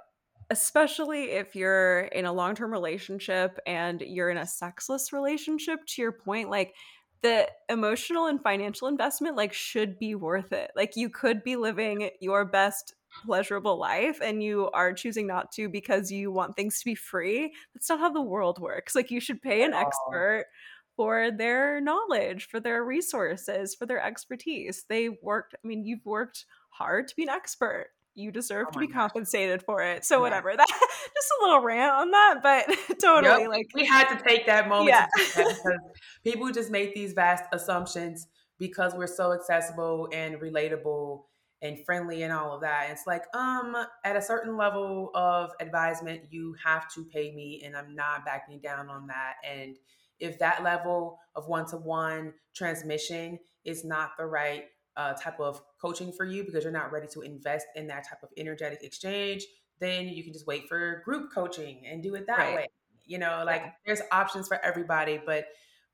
[0.49, 6.11] especially if you're in a long-term relationship and you're in a sexless relationship to your
[6.13, 6.73] point like
[7.21, 12.09] the emotional and financial investment like should be worth it like you could be living
[12.19, 16.85] your best pleasurable life and you are choosing not to because you want things to
[16.85, 20.45] be free that's not how the world works like you should pay an expert
[20.95, 26.45] for their knowledge for their resources for their expertise they worked i mean you've worked
[26.69, 30.03] hard to be an expert you deserve oh to be compensated for it.
[30.05, 30.21] So yeah.
[30.21, 30.53] whatever.
[30.57, 32.65] That just a little rant on that, but
[32.99, 33.49] totally yep.
[33.49, 35.07] like we had to take that moment yeah.
[35.15, 35.61] because
[36.23, 38.27] people just make these vast assumptions
[38.59, 41.23] because we're so accessible and relatable
[41.61, 42.87] and friendly and all of that.
[42.91, 47.75] It's like, um, at a certain level of advisement, you have to pay me, and
[47.75, 49.35] I'm not backing down on that.
[49.47, 49.77] And
[50.19, 54.65] if that level of one to one transmission is not the right
[54.97, 58.19] uh, type of coaching for you because you're not ready to invest in that type
[58.23, 59.45] of energetic exchange,
[59.79, 62.55] then you can just wait for group coaching and do it that right.
[62.55, 62.67] way.
[63.05, 63.71] You know, like yeah.
[63.85, 65.45] there's options for everybody, but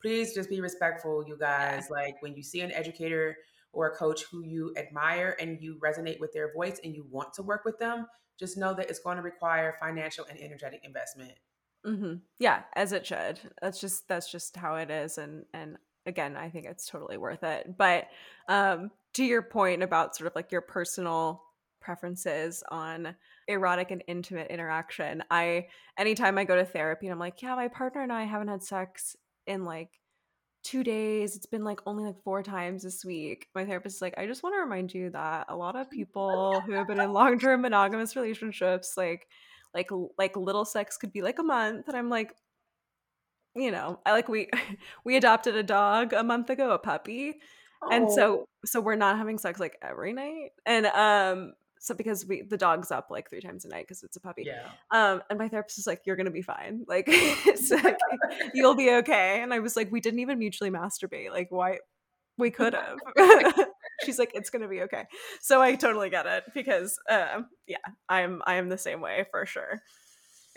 [0.02, 1.88] please just be respectful, you guys.
[1.90, 1.96] Yeah.
[1.96, 3.38] Like when you see an educator
[3.78, 7.32] or a coach who you admire and you resonate with their voice and you want
[7.36, 8.08] to work with them,
[8.40, 11.34] just know that it's going to require financial and energetic investment.
[11.86, 12.16] Mm-hmm.
[12.40, 13.40] Yeah, as it should.
[13.62, 17.44] That's just that's just how it is, and and again, I think it's totally worth
[17.44, 17.78] it.
[17.78, 18.08] But
[18.50, 21.44] um, to your point about sort of like your personal
[21.80, 23.16] preferences on
[23.48, 25.24] erotic and intimate interaction.
[25.30, 25.68] I
[25.98, 28.64] anytime I go to therapy and I'm like, yeah, my partner and I haven't had
[28.64, 29.16] sex
[29.46, 29.92] in like
[30.64, 31.36] two days.
[31.36, 33.48] It's been like only like four times this week.
[33.56, 36.62] My therapist is like, I just want to remind you that a lot of people
[36.66, 39.28] who have been in long term monogamous relationships, like
[39.74, 41.88] like like little sex could be like a month.
[41.88, 42.34] And I'm like,
[43.56, 44.50] you know, I like we
[45.04, 47.36] we adopted a dog a month ago, a puppy.
[47.82, 47.90] Oh.
[47.92, 50.50] And so so we're not having sex like every night.
[50.66, 51.54] And um
[51.88, 54.44] so because we the dog's up like three times a night because it's a puppy.
[54.46, 54.68] Yeah.
[54.92, 56.84] Um, and my therapist is like, "You're gonna be fine.
[56.86, 57.08] Like,
[57.72, 57.98] like,
[58.54, 61.32] you'll be okay." And I was like, "We didn't even mutually masturbate.
[61.32, 61.78] Like, why?
[62.38, 62.98] We could have."
[64.06, 65.06] She's like, "It's gonna be okay."
[65.42, 67.78] So I totally get it because, um, yeah,
[68.10, 69.82] I'm I am the same way for sure.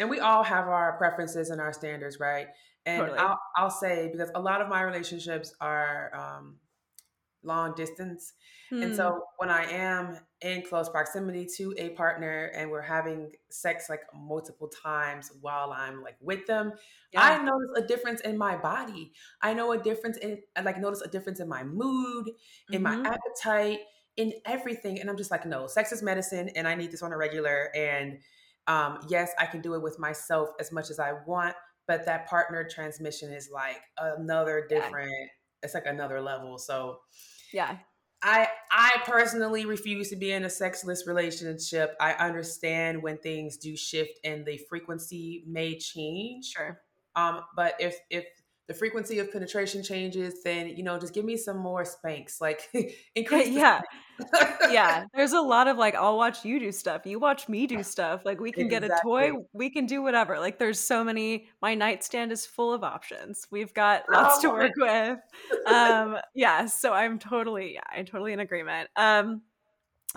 [0.01, 2.49] And we all have our preferences and our standards, right?
[2.87, 3.18] And totally.
[3.18, 6.57] I'll I'll say because a lot of my relationships are um,
[7.43, 8.34] long distance.
[8.68, 8.82] Hmm.
[8.82, 13.88] And so when I am in close proximity to a partner and we're having sex
[13.88, 16.72] like multiple times while I'm like with them,
[17.12, 17.22] yeah.
[17.22, 19.12] I notice a difference in my body.
[19.43, 22.74] I know a difference in I like notice a difference in my mood, mm-hmm.
[22.74, 23.07] in my mm-hmm.
[23.07, 23.80] appetite,
[24.16, 25.01] in everything.
[25.01, 27.70] And I'm just like, no, sex is medicine and I need this on a regular.
[27.74, 28.18] And
[28.66, 31.55] um, yes, I can do it with myself as much as I want,
[31.86, 35.26] but that partner transmission is like another different, yeah.
[35.62, 36.58] It's like another level.
[36.58, 36.98] So
[37.52, 37.78] yeah.
[38.22, 41.96] I I personally refuse to be in a sexless relationship.
[42.00, 46.52] I understand when things do shift and the frequency may change.
[46.56, 46.80] Sure.
[47.16, 48.26] Um, but if if
[48.71, 52.41] the frequency of penetration changes, then you know, just give me some more spanks.
[52.41, 52.71] Like
[53.16, 53.49] increase.
[53.49, 53.81] yeah,
[54.71, 55.07] yeah.
[55.14, 57.05] There's a lot of like, I'll watch you do stuff.
[57.05, 58.25] You watch me do stuff.
[58.25, 58.89] Like we can exactly.
[58.89, 59.33] get a toy.
[59.53, 60.39] We can do whatever.
[60.39, 61.49] Like there's so many.
[61.61, 63.45] My nightstand is full of options.
[63.51, 65.18] We've got lots oh, to work with.
[65.66, 66.66] Um, yeah.
[66.66, 68.89] So I'm totally, yeah, I'm totally in agreement.
[68.95, 69.43] Um,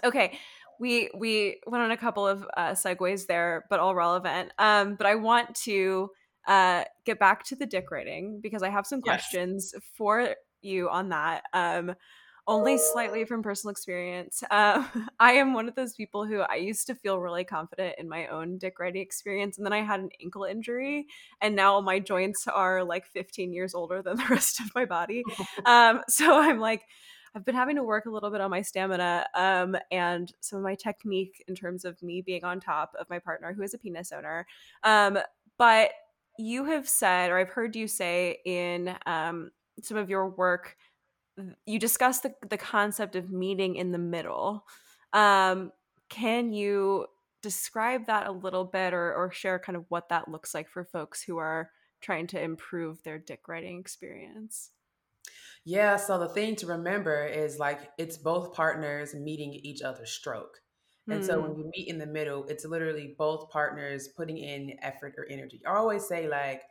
[0.04, 0.38] okay
[0.80, 4.52] we we went on a couple of uh, segues there, but all relevant.
[4.58, 6.10] Um, but I want to
[6.48, 11.10] uh, get back to the dick riding because I have some questions for you on
[11.10, 11.44] that.
[11.54, 11.96] Um,
[12.46, 14.44] only slightly from personal experience.
[14.52, 14.86] Uh,
[15.20, 18.28] I am one of those people who I used to feel really confident in my
[18.28, 21.08] own dick riding experience, and then I had an ankle injury,
[21.42, 25.24] and now my joints are like 15 years older than the rest of my body.
[25.66, 26.82] Um, so I'm like,
[27.36, 30.64] I've been having to work a little bit on my stamina um, and some of
[30.64, 33.78] my technique in terms of me being on top of my partner who is a
[33.78, 34.46] penis owner.
[34.84, 35.18] Um,
[35.58, 35.92] but
[36.38, 40.78] you have said, or I've heard you say in um, some of your work,
[41.66, 44.66] you discuss the, the concept of meeting in the middle.
[45.14, 45.72] Um,
[46.10, 47.08] can you
[47.42, 50.86] describe that a little bit or, or share kind of what that looks like for
[50.86, 51.70] folks who are
[52.02, 54.72] trying to improve their dick riding experience?
[55.66, 60.63] Yeah, so the thing to remember is like it's both partners meeting each other's stroke.
[61.08, 61.26] And mm.
[61.26, 65.26] so when you meet in the middle, it's literally both partners putting in effort or
[65.30, 65.62] energy.
[65.68, 66.62] I always say like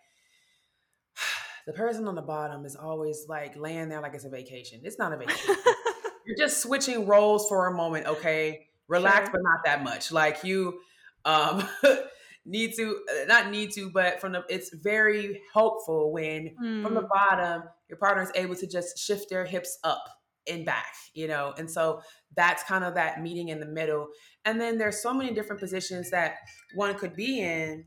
[1.67, 4.81] the person on the bottom is always like laying there like it's a vacation.
[4.85, 5.57] It's not a vacation.
[6.27, 8.69] You're just switching roles for a moment, okay?
[8.89, 9.33] Relax, sure.
[9.33, 10.13] but not that much.
[10.13, 10.81] Like you
[11.25, 11.69] um
[12.47, 16.83] need to uh, not need to, but from the it's very helpful when mm.
[16.83, 17.07] from the hmm.
[17.07, 20.03] bottom your partner is able to just shift their hips up
[20.49, 21.55] and back, you know?
[21.57, 22.01] And so
[22.37, 24.09] that's kind of that meeting in the middle.
[24.45, 26.37] And then there's so many different positions that
[26.75, 27.85] one could be in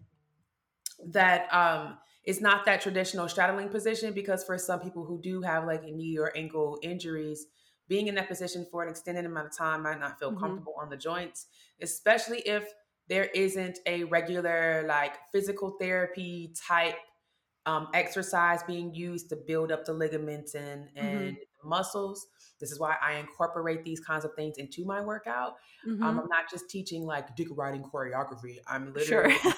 [1.12, 5.66] that um is not that traditional straddling position because for some people who do have
[5.66, 7.46] like knee or ankle injuries,
[7.88, 10.40] being in that position for an extended amount of time might not feel mm-hmm.
[10.40, 11.48] comfortable on the joints,
[11.82, 12.68] especially if
[13.08, 16.96] there isn't a regular like physical therapy type
[17.68, 21.70] um, exercise being used to build up the ligaments and and mm-hmm.
[21.70, 22.28] muscles.
[22.60, 25.56] This is why I incorporate these kinds of things into my workout.
[25.86, 26.04] Um, mm-hmm.
[26.04, 28.58] Um, I'm not just teaching like dick riding choreography.
[28.68, 29.52] I'm literally sure.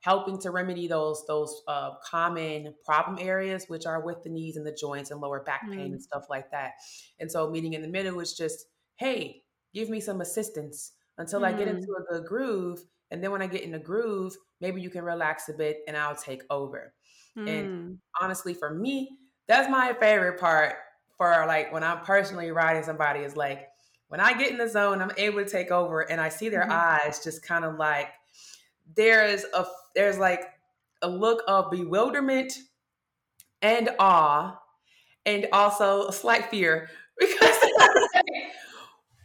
[0.00, 4.66] helping to remedy those those uh, common problem areas, which are with the knees and
[4.66, 5.92] the joints and lower back pain mm.
[5.92, 6.72] and stuff like that.
[7.20, 9.42] And so, meeting in the middle is just, hey,
[9.74, 11.46] give me some assistance until mm.
[11.46, 12.00] I get into mm.
[12.00, 12.80] a good groove.
[13.10, 15.96] And then when I get in the groove, maybe you can relax a bit and
[15.96, 16.92] I'll take over.
[17.36, 17.48] Mm.
[17.48, 20.74] And honestly, for me, that's my favorite part
[21.18, 23.68] for like when I'm personally riding somebody is like
[24.06, 26.62] when I get in the zone, I'm able to take over and I see their
[26.62, 26.72] mm-hmm.
[26.72, 28.08] eyes just kind of like
[28.96, 30.44] there's a there's like
[31.02, 32.54] a look of bewilderment
[33.60, 34.58] and awe
[35.26, 36.88] and also a slight fear
[37.18, 37.58] because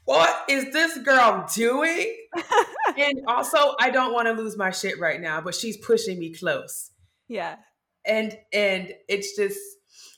[0.05, 2.13] what is this girl doing?
[2.97, 6.33] and also I don't want to lose my shit right now, but she's pushing me
[6.33, 6.91] close.
[7.27, 7.57] Yeah.
[8.05, 9.59] And and it's just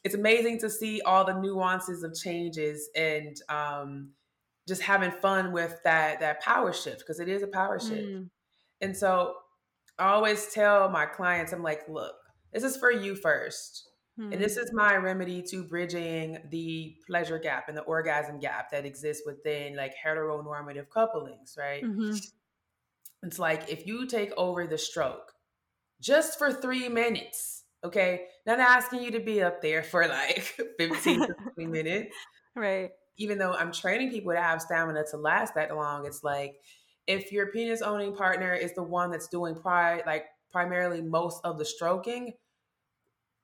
[0.06, 4.12] it's amazing to see all the nuances of changes and um,
[4.68, 8.08] just having fun with that that power shift because it is a power shift.
[8.08, 8.30] Mm.
[8.82, 9.34] And so
[9.98, 12.14] I always tell my clients, I'm like, look,
[12.54, 13.90] this is for you first.
[14.20, 14.34] Mm.
[14.34, 14.62] And this hmm.
[14.62, 19.76] is my remedy to bridging the pleasure gap and the orgasm gap that exists within
[19.76, 21.84] like heteronormative couplings, right?
[21.84, 22.16] Mm-hmm.
[23.24, 25.34] It's like if you take over the stroke
[26.00, 28.28] just for three minutes, okay?
[28.46, 32.16] Not asking you to be up there for like 15 to 20 minutes.
[32.56, 32.92] Right.
[33.18, 36.56] Even though I'm training people to have stamina to last that long, it's like
[37.08, 41.58] if your penis owning partner is the one that's doing pri- like primarily most of
[41.58, 42.34] the stroking,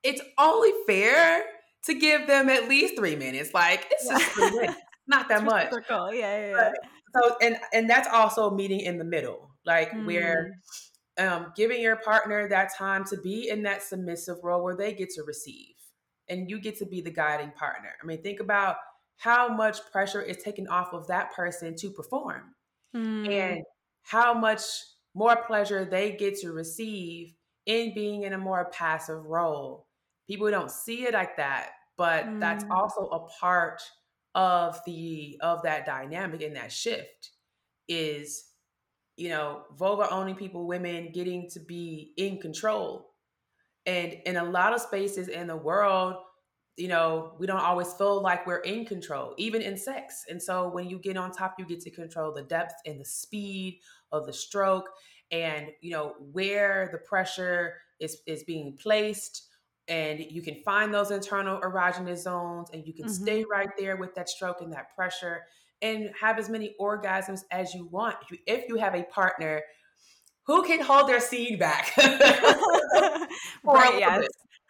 [0.02, 1.44] it's only fair
[1.84, 3.54] to give them at least three minutes.
[3.54, 4.18] Like it's yeah.
[4.18, 5.72] just three minutes, not that much.
[5.88, 6.72] Yeah, yeah, yeah.
[7.14, 10.06] so and and that's also meeting in the middle, like mm.
[10.06, 10.58] where
[11.18, 15.10] um, giving your partner that time to be in that submissive role where they get
[15.10, 15.74] to receive
[16.28, 17.90] and you get to be the guiding partner.
[18.02, 18.76] I mean, think about
[19.18, 22.54] how much pressure is taken off of that person to perform
[22.96, 23.28] mm.
[23.28, 23.62] and
[24.02, 24.62] how much
[25.14, 27.34] more pleasure they get to receive
[27.66, 29.86] in being in a more passive role.
[30.26, 32.40] People don't see it like that, but mm.
[32.40, 33.82] that's also a part
[34.34, 37.32] of the of that dynamic and that shift
[37.86, 38.44] is
[39.16, 43.10] you know vulva owning people women getting to be in control
[43.86, 46.16] and in a lot of spaces in the world
[46.76, 50.24] you know, we don't always feel like we're in control, even in sex.
[50.28, 53.04] And so when you get on top, you get to control the depth and the
[53.04, 54.88] speed of the stroke
[55.30, 59.48] and, you know, where the pressure is, is being placed.
[59.88, 63.22] And you can find those internal erogenous zones and you can mm-hmm.
[63.22, 65.42] stay right there with that stroke and that pressure
[65.82, 68.16] and have as many orgasms as you want.
[68.46, 69.62] If you have a partner
[70.46, 71.92] who can hold their seed back.
[73.64, 74.26] right, yes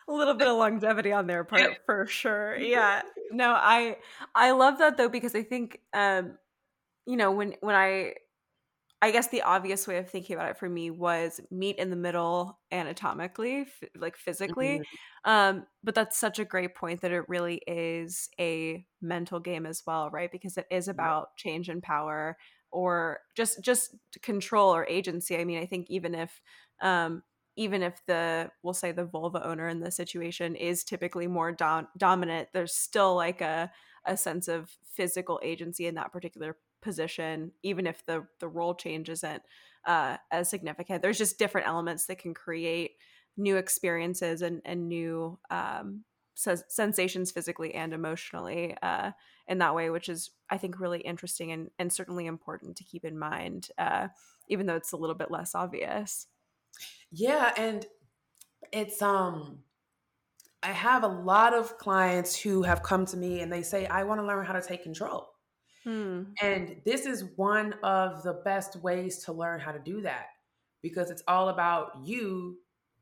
[0.08, 2.56] a little bit of longevity on their part for sure.
[2.56, 3.02] Yeah.
[3.30, 3.96] No, I
[4.34, 6.38] I love that though because I think um
[7.06, 8.14] you know when when I
[9.02, 11.96] I guess the obvious way of thinking about it for me was meet in the
[11.96, 14.78] middle anatomically, f- like physically.
[14.78, 15.30] Mm-hmm.
[15.30, 19.82] Um, but that's such a great point that it really is a mental game as
[19.84, 20.30] well, right?
[20.30, 22.36] Because it is about change and power
[22.70, 25.36] or just just control or agency.
[25.36, 26.40] I mean, I think even if
[26.80, 27.24] um,
[27.56, 31.88] even if the we'll say the vulva owner in this situation is typically more dom-
[31.98, 33.70] dominant there's still like a
[34.06, 39.08] a sense of physical agency in that particular position even if the the role change
[39.08, 39.42] isn't
[39.86, 42.92] uh, as significant there's just different elements that can create
[43.36, 46.04] new experiences and and new um,
[46.34, 49.10] sensations physically and emotionally uh,
[49.48, 53.04] in that way which is i think really interesting and and certainly important to keep
[53.04, 54.08] in mind uh,
[54.48, 56.26] even though it's a little bit less obvious
[57.10, 57.86] yeah, and
[58.72, 59.58] it's um
[60.62, 64.04] I have a lot of clients who have come to me and they say, I
[64.04, 65.31] want to learn how to take control.
[65.84, 66.24] Hmm.
[66.40, 70.26] And this is one of the best ways to learn how to do that
[70.82, 72.58] because it's all about you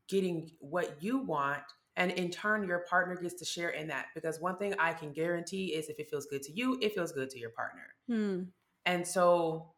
[0.07, 1.63] getting what you want.
[1.97, 4.07] And in turn, your partner gets to share in that.
[4.15, 7.11] Because one thing I can guarantee is if it feels good to you, it feels
[7.11, 7.95] good to your partner.
[8.07, 8.43] Hmm.
[8.85, 9.73] And so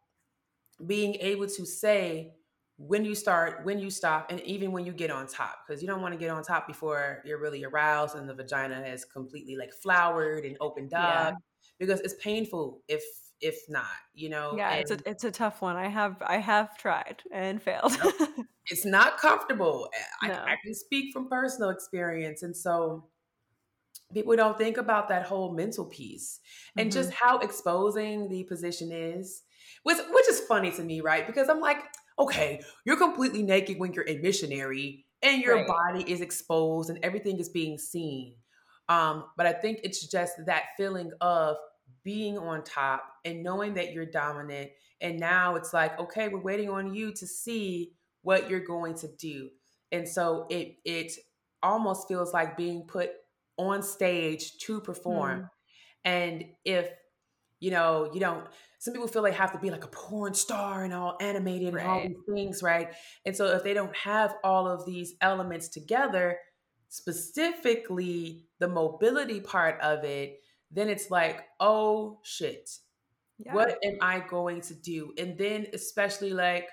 [0.85, 2.35] being able to say,
[2.77, 5.87] when you start, when you stop, and even when you get on top, because you
[5.87, 9.55] don't want to get on top before you're really aroused and the vagina has completely
[9.55, 11.37] like flowered and opened up, yeah.
[11.85, 13.03] Because it's painful if
[13.41, 14.53] if not, you know.
[14.55, 15.75] Yeah, and it's a it's a tough one.
[15.75, 17.97] I have I have tried and failed.
[18.67, 19.89] it's not comfortable.
[20.21, 20.33] I, no.
[20.35, 23.05] I can speak from personal experience, and so
[24.13, 26.39] people don't think about that whole mental piece
[26.77, 26.99] and mm-hmm.
[26.99, 29.41] just how exposing the position is
[29.81, 31.79] which which is funny to me right because i'm like
[32.19, 35.67] okay, you're completely naked when you're a missionary and your right.
[35.67, 38.35] body is exposed and everything is being seen.
[38.89, 41.55] Um, but I think it's just that feeling of
[42.03, 44.71] being on top and knowing that you're dominant.
[45.01, 49.07] And now it's like, okay, we're waiting on you to see what you're going to
[49.07, 49.49] do.
[49.91, 51.11] And so it it
[51.61, 53.11] almost feels like being put
[53.57, 55.41] on stage to perform.
[55.41, 55.49] Mm.
[56.05, 56.89] And if
[57.59, 58.45] you know, you don't
[58.79, 61.83] some people feel they have to be like a porn star and all animated right.
[61.83, 62.89] and all these things, right?
[63.25, 66.37] And so if they don't have all of these elements together,
[66.89, 70.42] specifically the mobility part of it,
[70.73, 72.69] then it's like, oh shit.
[73.39, 73.53] Yeah.
[73.53, 75.13] What am I going to do?
[75.17, 76.69] And then especially like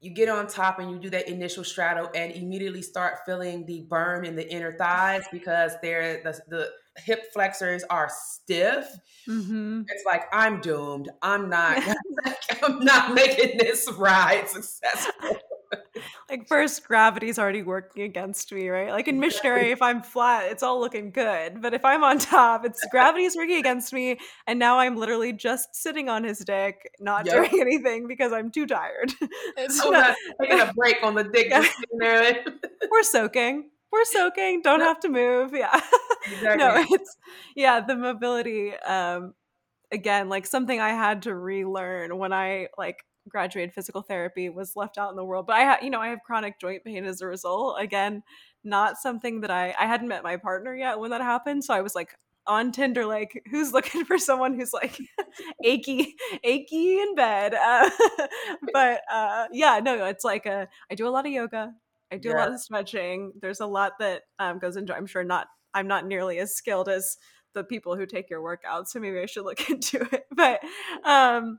[0.00, 3.86] you get on top and you do that initial straddle and immediately start feeling the
[3.88, 8.88] burn in the inner thighs because they're the, the hip flexors are stiff.
[9.28, 9.82] Mm-hmm.
[9.88, 11.08] It's like I'm doomed.
[11.22, 11.82] I'm not.
[12.62, 15.36] I'm not making this ride successful.
[16.30, 18.90] like first gravity's already working against me, right?
[18.90, 21.60] Like in missionary, if I'm flat, it's all looking good.
[21.60, 24.18] But if I'm on top, it's gravity's working against me.
[24.46, 27.50] And now I'm literally just sitting on his dick, not yep.
[27.50, 29.12] doing anything because I'm too tired.
[29.56, 31.66] It's not, taking a break on the dick, yeah.
[31.98, 32.44] there.
[32.90, 33.70] We're soaking.
[33.90, 34.62] We're soaking.
[34.62, 35.52] Don't have to move.
[35.54, 35.80] Yeah.
[36.24, 36.56] Exactly.
[36.56, 37.16] no, it's
[37.56, 38.74] yeah, the mobility.
[38.76, 39.34] Um
[39.92, 44.98] again, like something I had to relearn when I like graduated physical therapy was left
[44.98, 47.20] out in the world but i have you know i have chronic joint pain as
[47.20, 48.22] a result again
[48.64, 51.80] not something that i i hadn't met my partner yet when that happened so i
[51.80, 52.16] was like
[52.46, 54.98] on tinder like who's looking for someone who's like
[55.64, 57.90] achy achy in bed uh,
[58.72, 61.72] but uh yeah no it's like a i do a lot of yoga
[62.10, 62.36] i do yeah.
[62.36, 65.86] a lot of stretching there's a lot that um, goes into i'm sure not i'm
[65.86, 67.16] not nearly as skilled as
[67.54, 70.60] the people who take your workout so maybe i should look into it but
[71.04, 71.58] um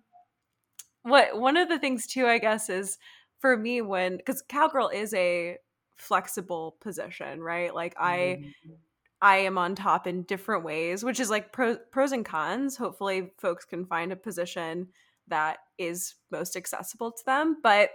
[1.04, 2.98] what one of the things too i guess is
[3.40, 5.58] for me when because cowgirl is a
[5.96, 8.74] flexible position right like i mm-hmm.
[9.22, 13.32] i am on top in different ways which is like pros, pros and cons hopefully
[13.38, 14.88] folks can find a position
[15.28, 17.92] that is most accessible to them but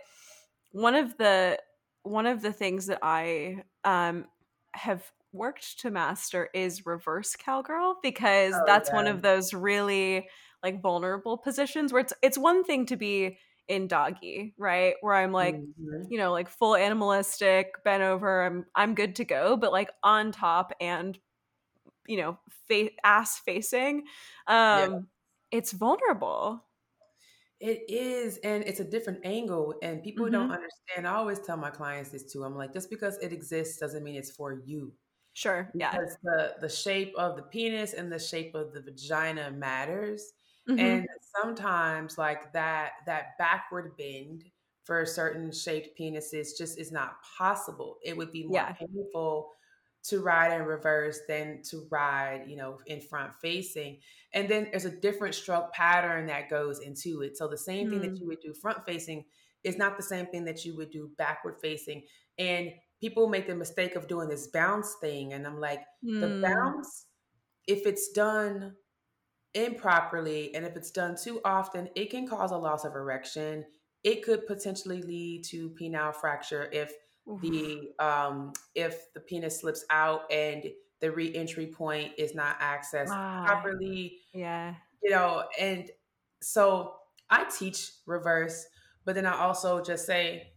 [0.72, 1.58] one of the
[2.02, 4.24] one of the things that i um
[4.72, 5.02] have
[5.32, 8.94] worked to master is reverse cowgirl because oh, that's yeah.
[8.94, 10.26] one of those really
[10.62, 13.38] like vulnerable positions where it's it's one thing to be
[13.68, 14.94] in doggy, right?
[15.02, 16.10] Where I'm like, mm-hmm.
[16.10, 20.32] you know, like full animalistic, bent over, I'm I'm good to go, but like on
[20.32, 21.18] top and
[22.06, 24.04] you know, face ass facing,
[24.46, 24.98] um yeah.
[25.50, 26.64] it's vulnerable.
[27.60, 30.34] It is, and it's a different angle, and people mm-hmm.
[30.34, 31.08] don't understand.
[31.08, 32.44] I always tell my clients this too.
[32.44, 34.92] I'm like, just because it exists doesn't mean it's for you.
[35.38, 35.70] Sure.
[35.74, 35.92] Yeah.
[35.92, 40.32] Because the the shape of the penis and the shape of the vagina matters.
[40.68, 40.78] Mm-hmm.
[40.78, 41.08] And
[41.40, 44.44] sometimes like that that backward bend
[44.84, 47.98] for certain shaped penises just is not possible.
[48.02, 48.72] It would be more yeah.
[48.72, 49.50] painful
[50.04, 53.98] to ride in reverse than to ride, you know, in front facing.
[54.32, 57.36] And then there's a different stroke pattern that goes into it.
[57.36, 57.90] So the same mm.
[57.90, 58.20] thing that mm.
[58.20, 59.24] you would do front facing
[59.64, 62.04] is not the same thing that you would do backward facing.
[62.38, 65.32] And people make the mistake of doing this bounce thing.
[65.32, 66.20] And I'm like, mm.
[66.20, 67.06] the bounce,
[67.66, 68.74] if it's done
[69.54, 73.64] improperly and if it's done too often, it can cause a loss of erection.
[74.04, 76.92] It could potentially lead to penile fracture if
[77.42, 80.64] the um if the penis slips out and
[81.00, 83.44] the re-entry point is not accessed wow.
[83.46, 84.18] properly.
[84.32, 84.74] Yeah.
[85.02, 85.90] You know, and
[86.40, 86.94] so
[87.30, 88.66] I teach reverse,
[89.04, 90.52] but then I also just say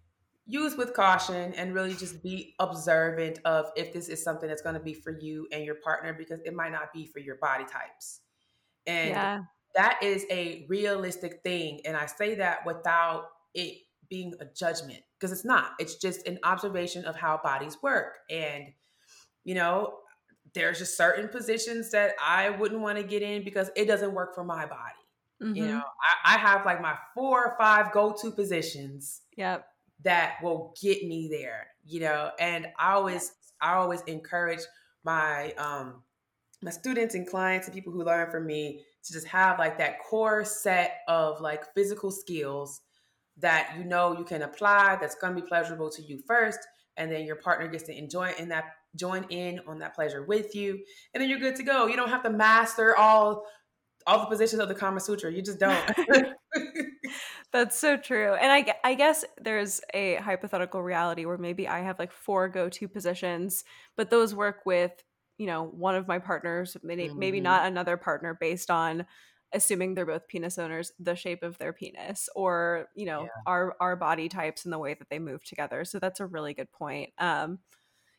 [0.45, 4.75] use with caution and really just be observant of if this is something that's going
[4.75, 7.65] to be for you and your partner because it might not be for your body
[7.65, 8.21] types.
[8.87, 9.39] And yeah.
[9.75, 11.81] that is a realistic thing.
[11.85, 13.77] And I say that without it
[14.09, 15.71] being a judgment because it's not.
[15.79, 18.17] It's just an observation of how bodies work.
[18.29, 18.65] And,
[19.43, 19.95] you know,
[20.53, 24.35] there's just certain positions that I wouldn't want to get in because it doesn't work
[24.35, 25.01] for my body.
[25.41, 25.55] Mm-hmm.
[25.55, 25.81] You know,
[26.25, 29.21] I, I, have like my four or five go-to positions.
[29.37, 29.65] Yep.
[30.03, 34.61] That will get me there, you know, and I always I always encourage
[35.03, 36.01] my um
[36.61, 39.99] my students and clients and people who learn from me to just have like that
[39.99, 42.81] core set of like physical skills
[43.37, 46.59] that you know you can apply that's going to be pleasurable to you first
[46.97, 50.53] and then your partner gets to enjoy in that join in on that pleasure with
[50.53, 50.79] you
[51.13, 51.87] and then you're good to go.
[51.87, 53.45] You don't have to master all
[54.07, 55.31] all the positions of the kama sutra.
[55.31, 55.91] You just don't.
[57.53, 58.33] That's so true.
[58.33, 62.87] And I, I guess there's a hypothetical reality where maybe i have like four go-to
[62.87, 63.63] positions
[63.95, 64.91] but those work with
[65.41, 67.17] you know one of my partners maybe mm-hmm.
[67.17, 69.07] maybe not another partner based on
[69.53, 73.29] assuming they're both penis owners the shape of their penis or you know yeah.
[73.47, 76.53] our our body types and the way that they move together so that's a really
[76.53, 77.57] good point um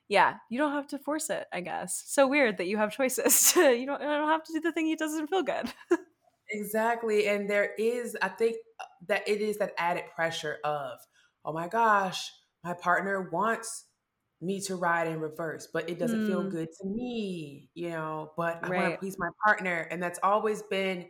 [0.08, 3.54] yeah you don't have to force it i guess so weird that you have choices
[3.56, 5.72] you don't you don't have to do the thing that doesn't feel good
[6.50, 10.98] exactly and there is i think uh, that it is that added pressure of
[11.44, 12.32] oh my gosh
[12.64, 13.84] my partner wants
[14.42, 16.26] me to ride in reverse, but it doesn't mm.
[16.26, 18.32] feel good to me, you know.
[18.36, 18.82] But I right.
[18.82, 19.86] want to please my partner.
[19.90, 21.06] And that's always been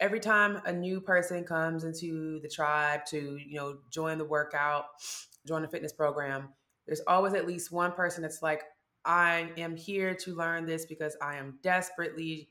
[0.00, 4.86] every time a new person comes into the tribe to, you know, join the workout,
[5.46, 6.48] join the fitness program,
[6.86, 8.62] there's always at least one person that's like,
[9.04, 12.48] I am here to learn this because I am desperately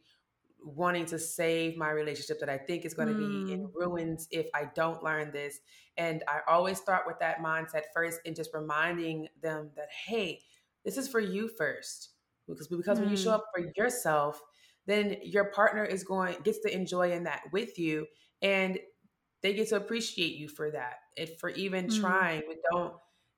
[0.63, 3.45] wanting to save my relationship that I think is going to mm.
[3.47, 3.71] be in mm.
[3.75, 5.59] ruins if I don't learn this.
[5.97, 10.41] And I always start with that mindset first and just reminding them that, hey,
[10.85, 12.09] this is for you first.
[12.47, 13.03] Because, because mm.
[13.03, 13.35] when you show mm.
[13.35, 14.41] up for yourself,
[14.85, 18.05] then your partner is going gets to enjoy in that with you
[18.41, 18.77] and
[19.41, 22.01] they get to appreciate you for that and for even mm.
[22.01, 22.93] trying but don't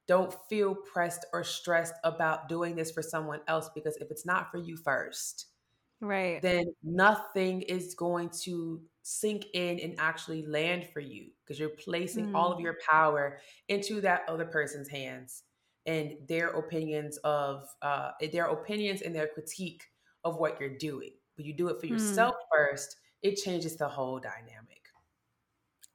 [0.07, 4.51] don't feel pressed or stressed about doing this for someone else because if it's not
[4.51, 5.47] for you first,
[6.05, 11.69] right, then nothing is going to sink in and actually land for you because you're
[11.69, 12.35] placing mm.
[12.35, 12.63] all of mm.
[12.63, 13.37] your power
[13.69, 15.43] into that other person's hands
[15.85, 19.83] and their opinions of uh, their opinions and their critique
[20.23, 21.11] of what you're doing.
[21.35, 21.91] But you do it for mm.
[21.91, 24.81] yourself first, it changes the whole dynamic.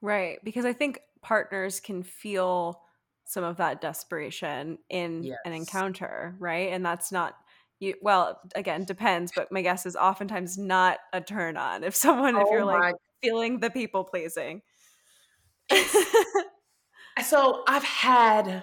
[0.02, 2.80] Right, because I think partners can feel
[3.24, 5.38] some of that desperation in yes.
[5.44, 6.72] an encounter, right?
[6.72, 7.34] And that's not
[7.80, 12.36] you well, again, depends, but my guess is oftentimes not a turn on if someone
[12.36, 14.62] oh if you're like feeling the people pleasing.
[17.24, 18.62] so I've had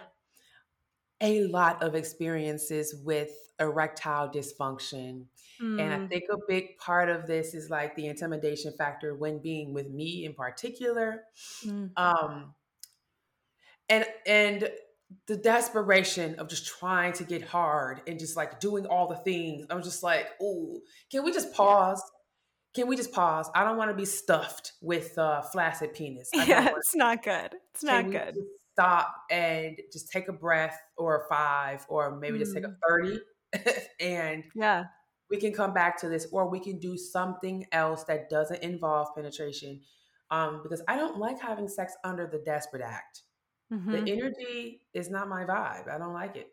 [1.22, 5.26] a lot of experiences with erectile dysfunction.
[5.62, 5.82] Mm.
[5.82, 6.10] And I mm.
[6.10, 10.26] think a big part of this is like the intimidation factor when being with me
[10.26, 11.24] in particular.
[11.66, 11.92] Mm.
[11.98, 12.54] Um,
[13.90, 14.70] and and
[15.28, 19.66] the desperation of just trying to get hard and just like doing all the things.
[19.70, 20.82] I'm just like, oh,
[21.12, 22.02] can we just pause?
[22.74, 23.50] Can we just pause?
[23.56, 26.30] I don't want to be stuffed with uh, flaccid penis.
[26.34, 27.56] yeah, it's not good.
[27.74, 28.36] It's not good.
[28.74, 32.42] Stop and just take a breath or a five, or maybe mm.
[32.42, 32.76] just take a mm.
[32.88, 33.20] 30
[34.00, 34.86] and yeah,
[35.32, 39.08] we can come back to this, or we can do something else that doesn't involve
[39.16, 39.82] penetration.
[40.30, 43.22] Um, because I don't like having sex under the desperate act.
[43.72, 43.92] Mm-hmm.
[43.92, 45.90] The energy is not my vibe.
[45.90, 46.48] I don't like it.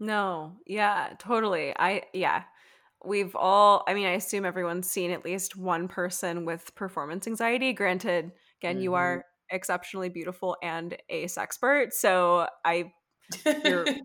[0.00, 1.72] No, yeah, totally.
[1.76, 2.44] I, yeah.
[3.04, 7.72] We've all, I mean, I assume everyone's seen at least one person with performance anxiety.
[7.72, 8.82] Granted, again, mm-hmm.
[8.82, 11.92] you are exceptionally beautiful and a sexpert.
[11.92, 12.92] So I,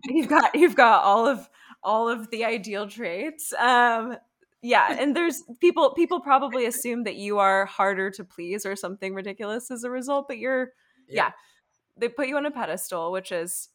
[0.04, 1.48] you've got, you've got all of,
[1.82, 3.52] all of the ideal traits.
[3.54, 4.16] Um,
[4.62, 9.14] yeah and there's people people probably assume that you are harder to please or something
[9.14, 10.72] ridiculous as a result but you're
[11.08, 11.30] yeah, yeah
[12.00, 13.68] they put you on a pedestal, which is,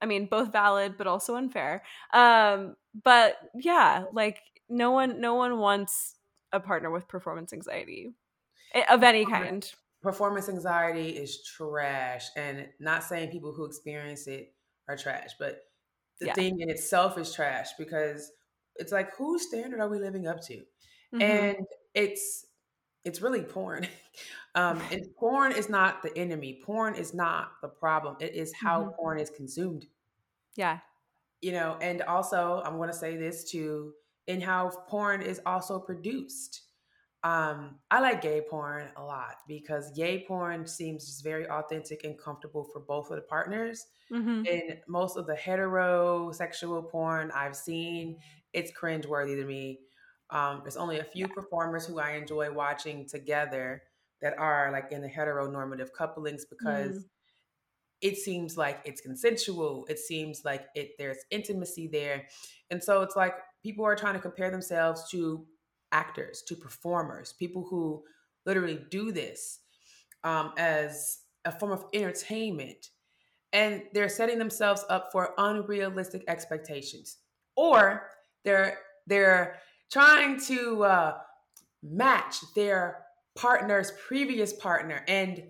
[0.00, 1.82] I mean, both valid but also unfair.
[2.12, 6.14] Um, but yeah, like no one, no one wants
[6.52, 8.14] a partner with performance anxiety
[8.74, 9.70] eh, of any kind.
[10.02, 14.52] Performance anxiety is trash, and not saying people who experience it
[14.88, 15.60] are trash, but
[16.18, 16.34] the yeah.
[16.34, 18.30] thing in itself is trash because
[18.76, 20.54] it's like whose standard are we living up to?
[21.14, 21.22] Mm-hmm.
[21.22, 22.46] And it's
[23.04, 23.86] it's really porn.
[24.54, 26.60] um, and porn is not the enemy.
[26.64, 28.16] Porn is not the problem.
[28.20, 28.90] It is how mm-hmm.
[28.96, 29.86] porn is consumed.
[30.56, 30.78] Yeah.
[31.40, 33.94] You know, and also I'm going to say this too
[34.26, 36.62] in how porn is also produced.
[37.24, 42.18] Um, I like gay porn a lot because gay porn seems just very authentic and
[42.18, 43.86] comfortable for both of the partners.
[44.12, 44.42] Mm-hmm.
[44.50, 48.18] And most of the heterosexual porn I've seen,
[48.52, 49.78] it's cringeworthy to me
[50.32, 53.82] um, there's only a few performers who I enjoy watching together
[54.22, 57.04] that are like in the heteronormative couplings because mm.
[58.00, 59.84] it seems like it's consensual.
[59.88, 62.26] It seems like it there's intimacy there.
[62.70, 65.44] And so it's like people are trying to compare themselves to
[65.90, 68.02] actors, to performers, people who
[68.46, 69.60] literally do this
[70.24, 72.88] um, as a form of entertainment.
[73.52, 77.18] And they're setting themselves up for unrealistic expectations.
[77.56, 78.08] Or
[78.44, 79.56] they're they're
[79.90, 81.18] trying to uh,
[81.82, 83.01] match their
[83.34, 85.42] partner's previous partner and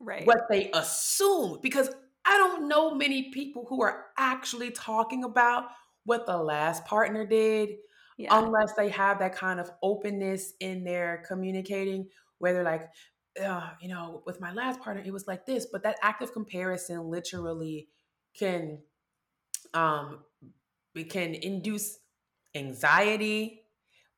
[0.00, 0.26] right.
[0.26, 1.90] what they assume because
[2.24, 5.64] I don't know many people who are actually talking about
[6.04, 7.70] what the last partner did
[8.18, 8.36] yeah.
[8.36, 12.08] unless they have that kind of openness in their communicating
[12.38, 12.88] where they're like
[13.42, 17.08] uh, you know with my last partner it was like this but that active comparison
[17.08, 17.88] literally
[18.36, 18.80] can
[19.72, 20.18] um
[21.08, 21.98] can induce
[22.54, 23.59] anxiety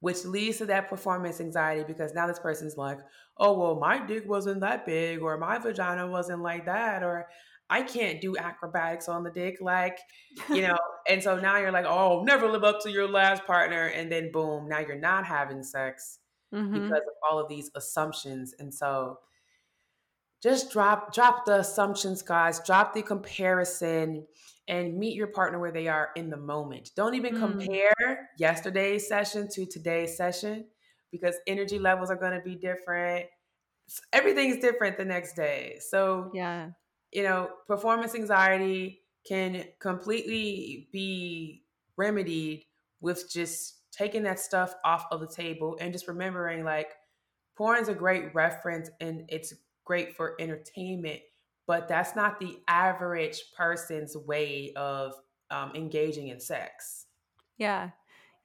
[0.02, 2.98] which leads to that performance anxiety because now this person's like,
[3.38, 7.28] oh, well, my dick wasn't that big, or my vagina wasn't like that, or
[7.70, 9.58] I can't do acrobatics on the dick.
[9.60, 10.00] Like,
[10.50, 10.76] you know,
[11.08, 13.86] and so now you're like, oh, never live up to your last partner.
[13.86, 16.18] And then boom, now you're not having sex
[16.52, 16.72] mm-hmm.
[16.72, 18.56] because of all of these assumptions.
[18.58, 19.20] And so
[20.42, 22.60] just drop drop the assumptions, guys.
[22.66, 24.26] Drop the comparison
[24.68, 26.90] and meet your partner where they are in the moment.
[26.96, 27.40] Don't even mm.
[27.40, 30.66] compare yesterday's session to today's session
[31.10, 33.26] because energy levels are going to be different.
[34.12, 35.78] Everything's different the next day.
[35.90, 36.70] So, yeah.
[37.12, 41.64] You know, performance anxiety can completely be
[41.96, 42.64] remedied
[43.00, 46.92] with just taking that stuff off of the table and just remembering like
[47.56, 49.52] porn is a great reference and it's
[49.84, 51.20] great for entertainment
[51.66, 55.14] but that's not the average person's way of
[55.50, 57.06] um, engaging in sex.
[57.58, 57.90] Yeah.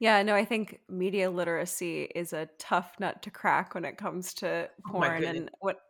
[0.00, 4.32] Yeah, no, I think media literacy is a tough nut to crack when it comes
[4.34, 5.24] to oh porn.
[5.24, 5.80] Oh and what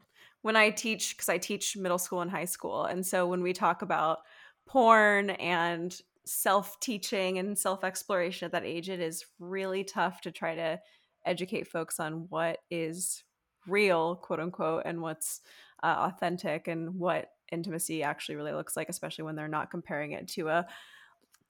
[0.40, 3.52] when I teach, because I teach middle school and high school, and so when we
[3.52, 4.20] talk about
[4.66, 5.94] porn and
[6.24, 10.80] self teaching and self exploration at that age, it is really tough to try to
[11.26, 13.24] educate folks on what is
[13.68, 15.40] real, quote unquote, and what's
[15.82, 20.28] uh, authentic and what intimacy actually really looks like, especially when they're not comparing it
[20.28, 20.66] to a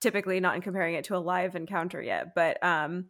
[0.00, 2.34] typically not comparing it to a live encounter yet.
[2.34, 3.06] But um,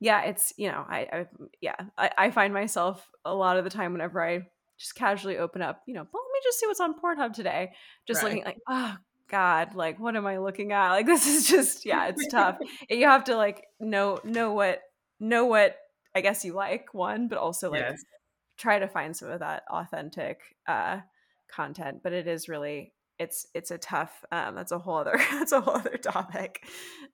[0.00, 1.26] yeah, it's you know, I, I
[1.60, 4.42] yeah, I, I, find myself a lot of the time whenever I
[4.78, 7.72] just casually open up, you know, well, let me just see what's on Pornhub today.
[8.06, 8.30] Just right.
[8.30, 8.96] looking like, oh
[9.28, 10.90] God, like what am I looking at?
[10.90, 12.58] Like this is just yeah, it's tough.
[12.90, 14.80] you have to like know know what
[15.20, 15.76] know what
[16.14, 18.04] I guess you like one, but also like yes.
[18.58, 21.00] Try to find some of that authentic uh
[21.50, 22.00] content.
[22.02, 25.60] But it is really it's it's a tough um that's a whole other that's a
[25.60, 26.64] whole other topic.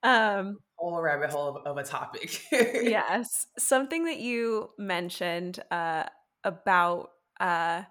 [0.03, 2.41] Um whole rabbit hole of, of a topic.
[2.51, 3.47] yes.
[3.57, 6.05] Something that you mentioned uh
[6.43, 7.09] about
[7.39, 7.83] uh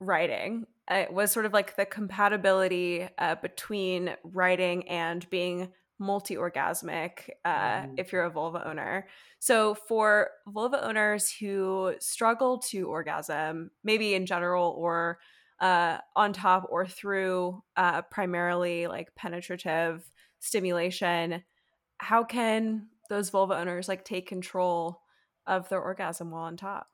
[0.00, 7.82] writing it was sort of like the compatibility uh, between writing and being multi-orgasmic uh,
[7.82, 7.94] mm.
[7.96, 9.06] if you're a vulva owner
[9.38, 15.18] so for vulva owners who struggle to orgasm maybe in general or
[15.60, 20.04] uh, on top or through uh, primarily like penetrative
[20.40, 21.42] stimulation
[21.98, 25.00] how can those vulva owners like take control
[25.46, 26.88] of their orgasm while on top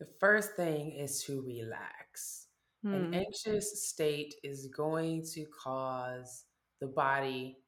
[0.00, 2.48] the first thing is to relax
[2.82, 2.94] Hmm.
[2.94, 6.44] An anxious state is going to cause
[6.80, 7.58] the body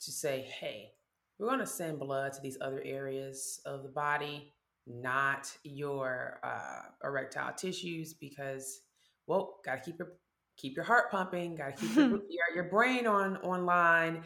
[0.00, 0.92] to say, hey,
[1.38, 4.52] we're going to send blood to these other areas of the body,
[4.86, 8.82] not your uh, erectile tissues, because,
[9.26, 10.12] well, got to keep your
[10.56, 14.22] keep your heart pumping, got to keep your, your, your brain on online.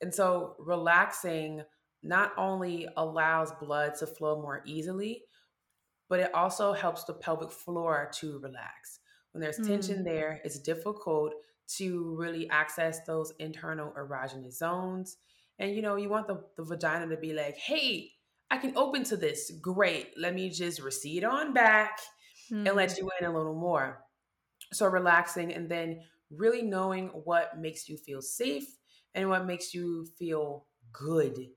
[0.00, 1.62] And so relaxing
[2.02, 5.24] not only allows blood to flow more easily,
[6.08, 9.00] but it also helps the pelvic floor to relax.
[9.32, 9.66] When there's mm.
[9.66, 11.34] tension there, it's difficult
[11.76, 15.16] to really access those internal erogenous zones.
[15.58, 18.10] And you know, you want the, the vagina to be like, hey,
[18.50, 19.52] I can open to this.
[19.60, 20.10] Great.
[20.16, 21.98] Let me just recede on back
[22.52, 22.66] mm.
[22.66, 22.98] and let mm.
[22.98, 24.04] you in a little more.
[24.72, 26.00] So relaxing and then
[26.30, 28.66] really knowing what makes you feel safe
[29.14, 31.48] and what makes you feel good.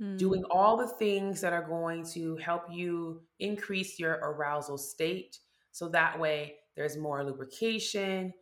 [0.00, 0.18] Mm.
[0.18, 5.38] Doing all the things that are going to help you increase your arousal state.
[5.72, 8.32] So that way there's more lubrication.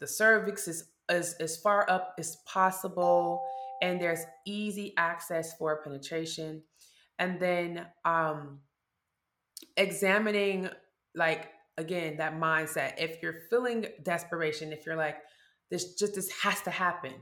[0.00, 3.42] The cervix is as, as far up as possible,
[3.82, 6.62] and there's easy access for penetration.
[7.18, 8.60] And then um,
[9.76, 10.70] examining,
[11.14, 12.94] like, again, that mindset.
[12.98, 15.16] If you're feeling desperation, if you're like,
[15.70, 17.12] this just this has to happen,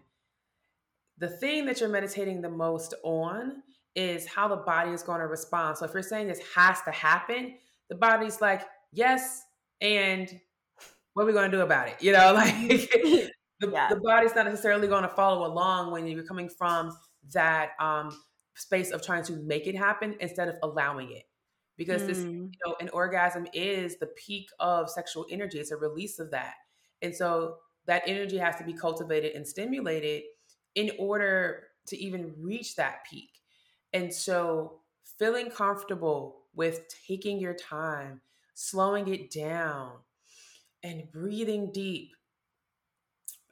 [1.19, 3.63] the thing that you're meditating the most on
[3.95, 5.77] is how the body is going to respond.
[5.77, 7.57] So if you're saying this has to happen,
[7.91, 8.63] the body's like,
[8.93, 9.43] yes,
[9.81, 10.41] and
[11.19, 11.97] what are we going to do about it?
[11.99, 13.29] You know, like the,
[13.73, 13.89] yeah.
[13.89, 16.97] the body's not necessarily going to follow along when you're coming from
[17.33, 18.17] that um,
[18.55, 21.25] space of trying to make it happen instead of allowing it.
[21.77, 22.07] Because mm.
[22.07, 25.59] this, you know, an orgasm is the peak of sexual energy.
[25.59, 26.55] It's a release of that.
[27.03, 27.57] And so
[27.87, 30.23] that energy has to be cultivated and stimulated
[30.77, 33.31] in order to even reach that peak.
[33.93, 34.83] And so
[35.19, 38.21] feeling comfortable with taking your time
[38.55, 39.95] slowing it down
[40.83, 42.11] and breathing deep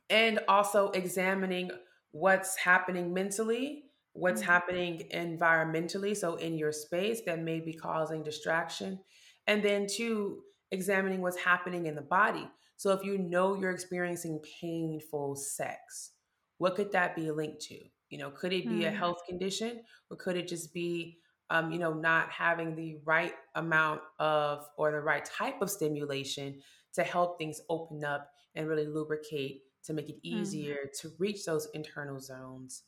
[0.09, 1.71] and also examining
[2.13, 4.51] what's happening mentally what's mm-hmm.
[4.51, 8.99] happening environmentally so in your space that may be causing distraction
[9.47, 14.41] and then two examining what's happening in the body so if you know you're experiencing
[14.61, 16.13] painful sex
[16.59, 18.95] what could that be linked to you know could it be mm-hmm.
[18.95, 21.19] a health condition or could it just be
[21.51, 26.61] um, you know, not having the right amount of or the right type of stimulation
[26.97, 30.41] to help things open up and really lubricate to make it mm-hmm.
[30.41, 31.01] easier mm.
[31.01, 32.83] to reach those internal zones.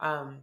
[0.00, 0.42] Um,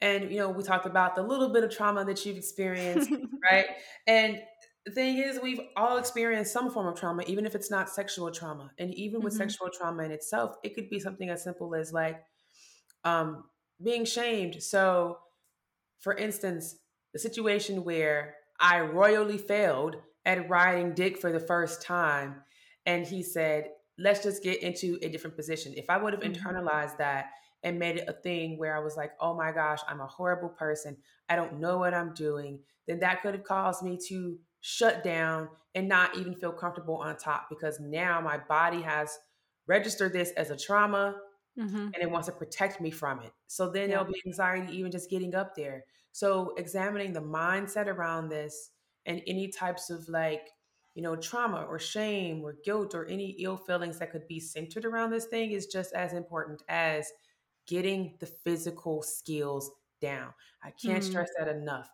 [0.00, 3.10] and you know, we talked about the little bit of trauma that you've experienced,
[3.50, 3.66] right?
[4.06, 4.40] And
[4.84, 8.30] the thing is, we've all experienced some form of trauma, even if it's not sexual
[8.32, 8.72] trauma.
[8.78, 9.42] And even with mm-hmm.
[9.42, 12.20] sexual trauma in itself, it could be something as simple as like
[13.04, 13.44] um,
[13.80, 14.60] being shamed.
[14.62, 15.18] So
[16.02, 16.76] for instance,
[17.12, 22.36] the situation where I royally failed at riding dick for the first time,
[22.86, 25.74] and he said, let's just get into a different position.
[25.76, 26.46] If I would have mm-hmm.
[26.46, 27.26] internalized that
[27.62, 30.48] and made it a thing where I was like, oh my gosh, I'm a horrible
[30.48, 30.96] person,
[31.28, 35.48] I don't know what I'm doing, then that could have caused me to shut down
[35.74, 39.18] and not even feel comfortable on top because now my body has
[39.66, 41.16] registered this as a trauma
[41.58, 41.76] mm-hmm.
[41.76, 43.32] and it wants to protect me from it.
[43.46, 43.96] So then yeah.
[43.96, 45.84] there'll be anxiety even just getting up there.
[46.10, 48.70] So examining the mindset around this
[49.06, 50.48] and any types of like
[50.94, 54.84] you know, trauma or shame or guilt or any ill feelings that could be centered
[54.84, 57.10] around this thing is just as important as
[57.66, 60.34] getting the physical skills down.
[60.62, 61.06] I can't mm.
[61.06, 61.88] stress that enough.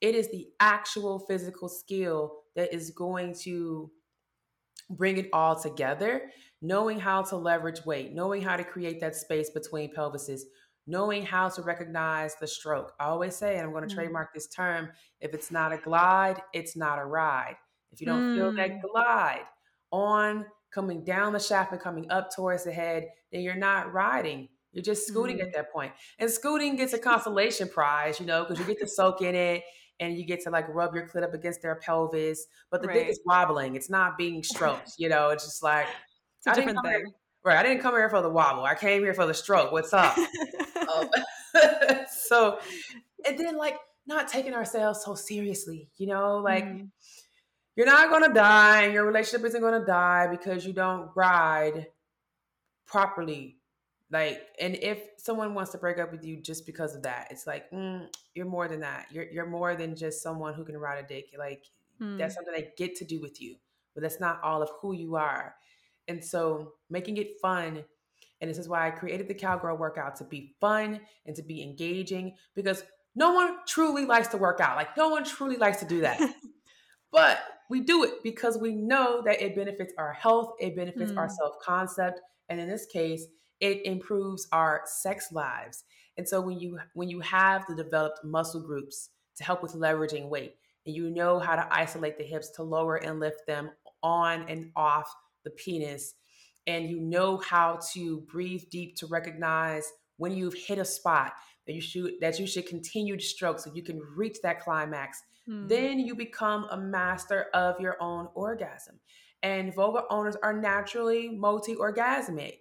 [0.00, 3.90] It is the actual physical skill that is going to
[4.90, 6.30] bring it all together,
[6.62, 10.42] knowing how to leverage weight, knowing how to create that space between pelvises,
[10.86, 12.92] knowing how to recognize the stroke.
[13.00, 13.96] I always say, and I'm going to mm.
[13.96, 17.56] trademark this term if it's not a glide, it's not a ride.
[17.92, 18.36] If you don't mm.
[18.36, 18.80] feel that mm.
[18.82, 19.44] glide
[19.90, 24.48] on coming down the shaft and coming up towards the head, then you're not riding.
[24.72, 25.42] You're just scooting mm.
[25.42, 25.92] at that point.
[26.18, 29.64] And scooting gets a consolation prize, you know, because you get to soak in it
[29.98, 32.46] and you get to like rub your clit up against their pelvis.
[32.70, 32.94] But the right.
[32.94, 33.74] dick is wobbling.
[33.74, 35.86] It's not being stroked, you know, it's just like
[36.38, 36.92] it's a different thing.
[36.92, 37.04] Here,
[37.44, 37.56] right.
[37.56, 38.64] I didn't come here for the wobble.
[38.64, 39.72] I came here for the stroke.
[39.72, 40.16] What's up?
[40.94, 41.08] um,
[42.10, 42.58] so,
[43.26, 46.88] and then like not taking ourselves so seriously, you know, like mm.
[47.74, 51.86] you're not gonna die and your relationship isn't gonna die because you don't ride
[52.86, 53.56] properly
[54.10, 57.46] like and if someone wants to break up with you just because of that it's
[57.46, 61.04] like mm, you're more than that you're you're more than just someone who can ride
[61.04, 61.64] a dick like
[62.00, 62.16] mm.
[62.16, 63.56] that's something they get to do with you
[63.94, 65.54] but that's not all of who you are
[66.06, 67.82] and so making it fun
[68.40, 71.62] and this is why I created the cowgirl workout to be fun and to be
[71.62, 72.82] engaging because
[73.14, 76.20] no one truly likes to work out like no one truly likes to do that
[77.12, 81.16] but we do it because we know that it benefits our health it benefits mm.
[81.16, 83.26] our self-concept and in this case
[83.60, 85.84] it improves our sex lives.
[86.16, 90.28] And so when you when you have the developed muscle groups to help with leveraging
[90.28, 90.54] weight
[90.86, 93.70] and you know how to isolate the hips to lower and lift them
[94.02, 95.14] on and off
[95.44, 96.14] the penis
[96.66, 101.32] and you know how to breathe deep to recognize when you've hit a spot
[101.66, 105.22] that you should that you should continue to stroke so you can reach that climax
[105.48, 105.68] mm.
[105.68, 108.98] then you become a master of your own orgasm
[109.42, 112.58] and vulva owners are naturally multi-orgasmic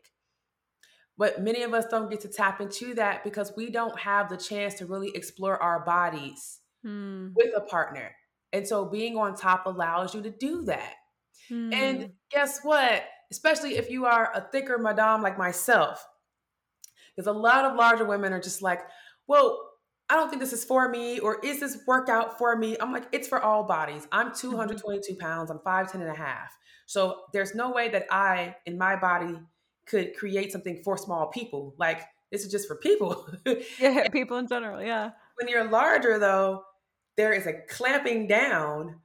[1.17, 4.37] but many of us don't get to tap into that because we don't have the
[4.37, 7.29] chance to really explore our bodies hmm.
[7.35, 8.15] with a partner.
[8.51, 10.93] And so being on top allows you to do that.
[11.49, 11.73] Hmm.
[11.73, 13.03] And guess what?
[13.31, 16.05] Especially if you are a thicker madame like myself,
[17.15, 18.81] because a lot of larger women are just like,
[19.27, 19.71] well,
[20.09, 22.77] I don't think this is for me, or is this workout for me?
[22.79, 24.07] I'm like, it's for all bodies.
[24.11, 24.51] I'm mm-hmm.
[24.51, 26.55] 222 pounds, I'm 5'10 and a half.
[26.85, 29.39] So there's no way that I, in my body,
[29.87, 31.73] could create something for small people.
[31.77, 32.01] Like
[32.31, 33.27] this is just for people.
[33.79, 34.81] yeah, people in general.
[34.81, 35.11] Yeah.
[35.35, 36.63] When you're larger, though,
[37.17, 38.95] there is a clamping down,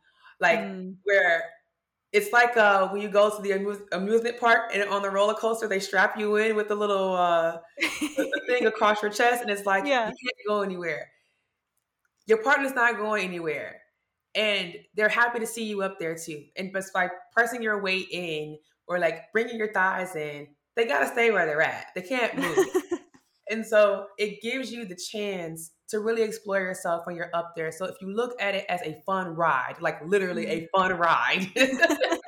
[0.40, 0.96] like mm.
[1.04, 1.44] where
[2.12, 3.52] it's like uh, when you go to the
[3.92, 7.58] amusement park and on the roller coaster, they strap you in with a little uh,
[8.48, 10.08] thing across your chest, and it's like yeah.
[10.08, 11.10] you can't go anywhere.
[12.26, 13.80] Your partner's not going anywhere,
[14.34, 16.44] and they're happy to see you up there too.
[16.56, 18.58] And just by pressing your weight in
[18.88, 21.86] or like bringing your thighs in, they got to stay where they're at.
[21.94, 22.66] They can't move.
[23.50, 27.70] and so it gives you the chance to really explore yourself when you're up there.
[27.72, 30.78] So if you look at it as a fun ride, like literally a mm-hmm.
[30.78, 31.50] fun ride,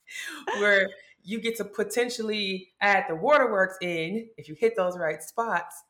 [0.58, 0.88] where
[1.22, 5.82] you get to potentially add the waterworks in if you hit those right spots,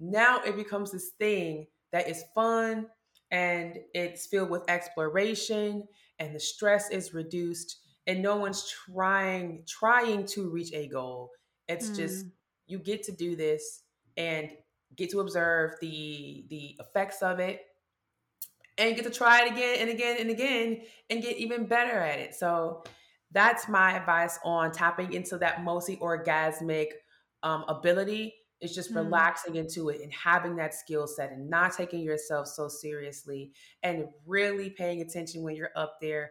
[0.00, 2.86] now it becomes this thing that is fun
[3.30, 5.86] and it's filled with exploration
[6.18, 11.30] and the stress is reduced and no one's trying trying to reach a goal
[11.68, 11.96] it's mm.
[11.96, 12.26] just
[12.66, 13.82] you get to do this
[14.16, 14.50] and
[14.96, 17.60] get to observe the the effects of it
[18.78, 20.80] and get to try it again and again and again
[21.10, 22.82] and get even better at it so
[23.32, 26.88] that's my advice on tapping into that multi orgasmic
[27.42, 28.96] um, ability is just mm.
[28.96, 34.06] relaxing into it and having that skill set and not taking yourself so seriously and
[34.26, 36.30] really paying attention when you're up there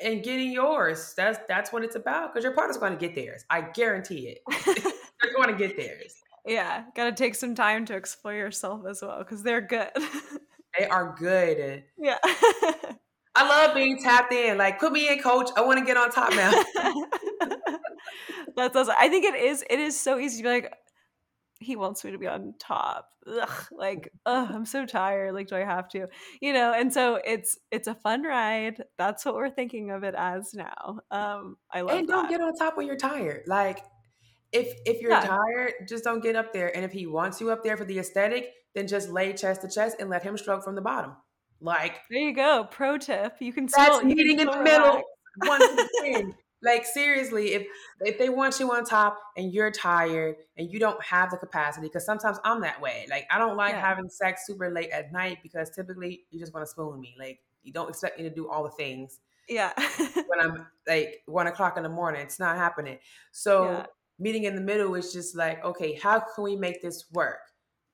[0.00, 1.14] and getting yours.
[1.16, 3.44] That's that's what it's about because your partner's going to get theirs.
[3.48, 4.42] I guarantee it.
[5.22, 6.14] they're going to get theirs.
[6.48, 9.88] Yeah, got to take some time to explore yourself as well because they're good.
[10.78, 11.84] they are good.
[11.98, 12.18] Yeah.
[13.34, 14.58] I love being tapped in.
[14.58, 15.50] Like, put me in, coach.
[15.56, 16.50] I want to get on top now.
[18.56, 18.94] That's awesome.
[18.98, 19.64] I think it is.
[19.70, 20.74] It is so easy to be like,
[21.60, 25.56] he wants me to be on top ugh, like ugh, i'm so tired like do
[25.56, 26.06] i have to
[26.40, 30.14] you know and so it's it's a fun ride that's what we're thinking of it
[30.16, 33.84] as now um i love and don't get on top when you're tired like
[34.52, 35.20] if if you're yeah.
[35.20, 37.98] tired just don't get up there and if he wants you up there for the
[37.98, 41.12] aesthetic then just lay chest to chest and let him stroke from the bottom
[41.60, 45.02] like there you go pro tip you can still that's meeting in the middle
[45.44, 45.60] one
[46.62, 47.66] like seriously, if
[48.00, 51.86] if they want you on top and you're tired and you don't have the capacity,
[51.86, 53.06] because sometimes I'm that way.
[53.10, 53.80] Like I don't like yeah.
[53.80, 57.14] having sex super late at night because typically you're just want to spoon me.
[57.18, 59.20] Like you don't expect me to do all the things.
[59.48, 59.72] Yeah.
[59.98, 62.98] when I'm like one o'clock in the morning, it's not happening.
[63.30, 63.86] So yeah.
[64.18, 67.38] Meeting in the middle is just like, okay, how can we make this work?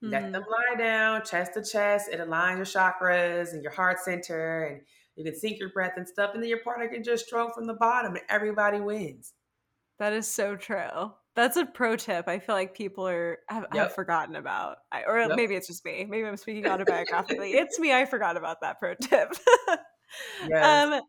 [0.02, 0.12] Mm-hmm.
[0.12, 2.08] Let them lie down, chest to chest.
[2.10, 4.80] It aligns your chakras and your heart center, and
[5.16, 6.30] you can sync your breath and stuff.
[6.34, 9.32] And then your partner can just stroke from the bottom, and everybody wins.
[9.98, 11.12] That is so true.
[11.36, 12.28] That's a pro tip.
[12.28, 13.82] I feel like people are have, yep.
[13.82, 15.32] have forgotten about, I, or yep.
[15.34, 16.06] maybe it's just me.
[16.08, 17.54] Maybe I'm speaking autobiographically.
[17.54, 17.92] it's me.
[17.92, 19.32] I forgot about that pro tip.
[20.48, 20.92] yes.
[20.92, 21.00] Um,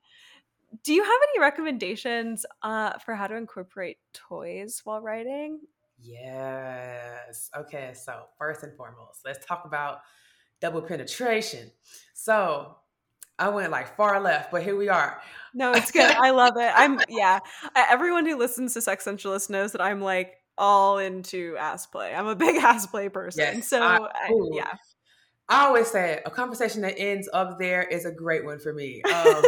[0.83, 5.59] do you have any recommendations uh, for how to incorporate toys while riding?
[5.99, 7.49] Yes.
[7.55, 7.91] Okay.
[7.93, 9.99] So first and foremost, let's talk about
[10.61, 11.71] double penetration.
[12.13, 12.75] So
[13.37, 15.21] I went like far left, but here we are.
[15.53, 16.15] No, it's good.
[16.15, 16.71] I love it.
[16.75, 17.39] I'm yeah.
[17.75, 22.13] Everyone who listens to Sex Sensualist knows that I'm like all into ass play.
[22.13, 23.41] I'm a big ass play person.
[23.57, 24.73] Yes, so I, I, yeah.
[25.47, 29.01] I always say a conversation that ends up there is a great one for me.
[29.13, 29.43] Um,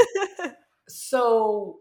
[0.88, 1.79] so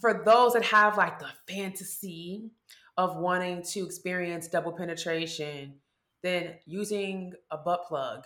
[0.00, 2.50] for those that have like the fantasy
[2.96, 5.74] of wanting to experience double penetration,
[6.22, 8.24] then using a butt plug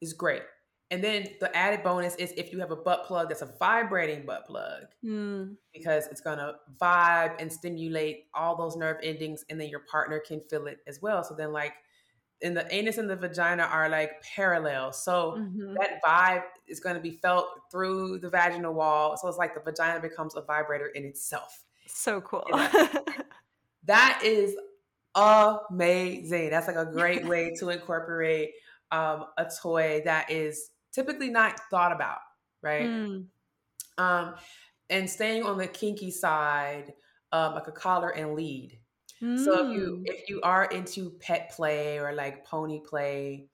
[0.00, 0.42] is great.
[0.90, 4.24] And then the added bonus is if you have a butt plug that's a vibrating
[4.24, 5.56] butt plug, mm.
[5.74, 10.40] because it's gonna vibe and stimulate all those nerve endings, and then your partner can
[10.40, 11.24] feel it as well.
[11.24, 11.72] So then, like,
[12.42, 14.92] in the anus and the vagina are like parallel.
[14.92, 15.74] So mm-hmm.
[15.74, 19.16] that vibe is going to be felt through the vaginal wall.
[19.16, 21.64] So it's like the vagina becomes a vibrator in itself.
[21.86, 22.46] So cool.
[23.84, 24.54] that is
[25.14, 26.50] amazing.
[26.50, 28.50] That's like a great way to incorporate
[28.90, 32.18] um, a toy that is typically not thought about,
[32.62, 32.86] right?
[32.86, 33.26] Mm.
[33.98, 34.34] Um,
[34.90, 36.92] and staying on the kinky side,
[37.32, 38.78] um, like a collar and lead.
[39.22, 39.44] Mm.
[39.44, 40.02] So if you mm.
[40.04, 43.48] if you are into pet play or like pony play,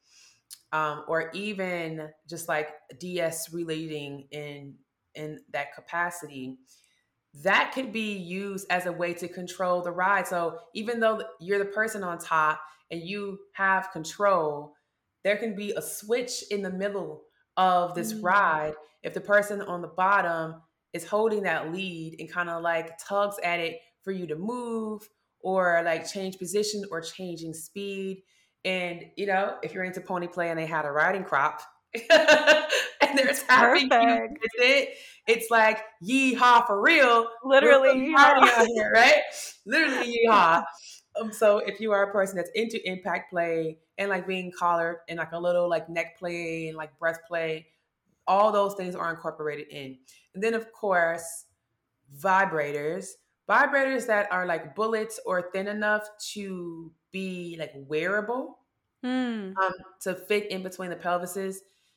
[0.72, 4.74] um, or even just like DS relating in
[5.14, 6.58] in that capacity,
[7.42, 10.26] that could be used as a way to control the ride.
[10.26, 12.60] So even though you're the person on top
[12.90, 14.74] and you have control,
[15.24, 17.22] there can be a switch in the middle
[17.56, 18.26] of this mm-hmm.
[18.26, 20.56] ride if the person on the bottom
[20.92, 25.08] is holding that lead and kind of like tugs at it for you to move
[25.43, 28.22] or like change position or changing speed.
[28.64, 31.62] And you know, if you're into pony play and they had a riding crop
[31.95, 34.90] and there's happy with it,
[35.26, 37.28] it's like yeehaw for real.
[37.45, 39.22] Literally out here, right?
[39.66, 40.64] Literally yeehaw.
[41.20, 44.99] Um, so if you are a person that's into impact play and like being collared
[45.09, 47.66] and like a little like neck play and like breath play,
[48.26, 49.99] all those things are incorporated in.
[50.34, 51.45] And then of course,
[52.18, 53.09] vibrators.
[53.53, 58.57] Vibrators that are like bullets or thin enough to be like wearable,
[59.05, 59.55] mm.
[59.55, 61.57] um, to fit in between the pelvises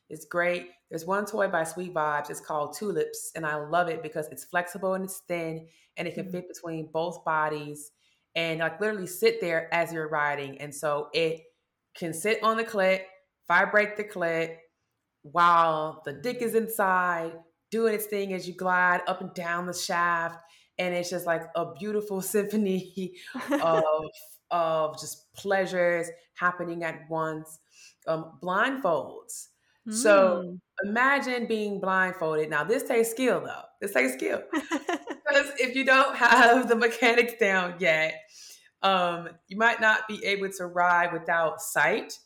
[0.09, 0.67] is great.
[0.89, 2.29] There's one toy by Sweet Vibes.
[2.29, 6.13] It's called Tulips, and I love it because it's flexible and it's thin, and it
[6.15, 6.31] can mm.
[6.31, 7.91] fit between both bodies
[8.35, 10.59] and like literally sit there as you're riding.
[10.59, 11.41] And so it
[11.95, 13.03] can sit on the clit,
[13.47, 14.57] vibrate the clit
[15.21, 17.31] while the dick is inside,
[17.71, 20.37] doing its thing as you glide up and down the shaft.
[20.77, 23.13] And it's just like a beautiful symphony
[23.51, 23.83] of,
[24.51, 27.59] of just pleasures happening at once.
[28.07, 29.47] Um, blindfolds.
[29.87, 29.93] Mm.
[29.93, 32.49] So imagine being blindfolded.
[32.49, 33.63] Now, this takes skill though.
[33.81, 34.41] This takes skill.
[34.51, 38.15] because if you don't have the mechanics down yet,
[38.81, 42.19] um, you might not be able to ride without sight.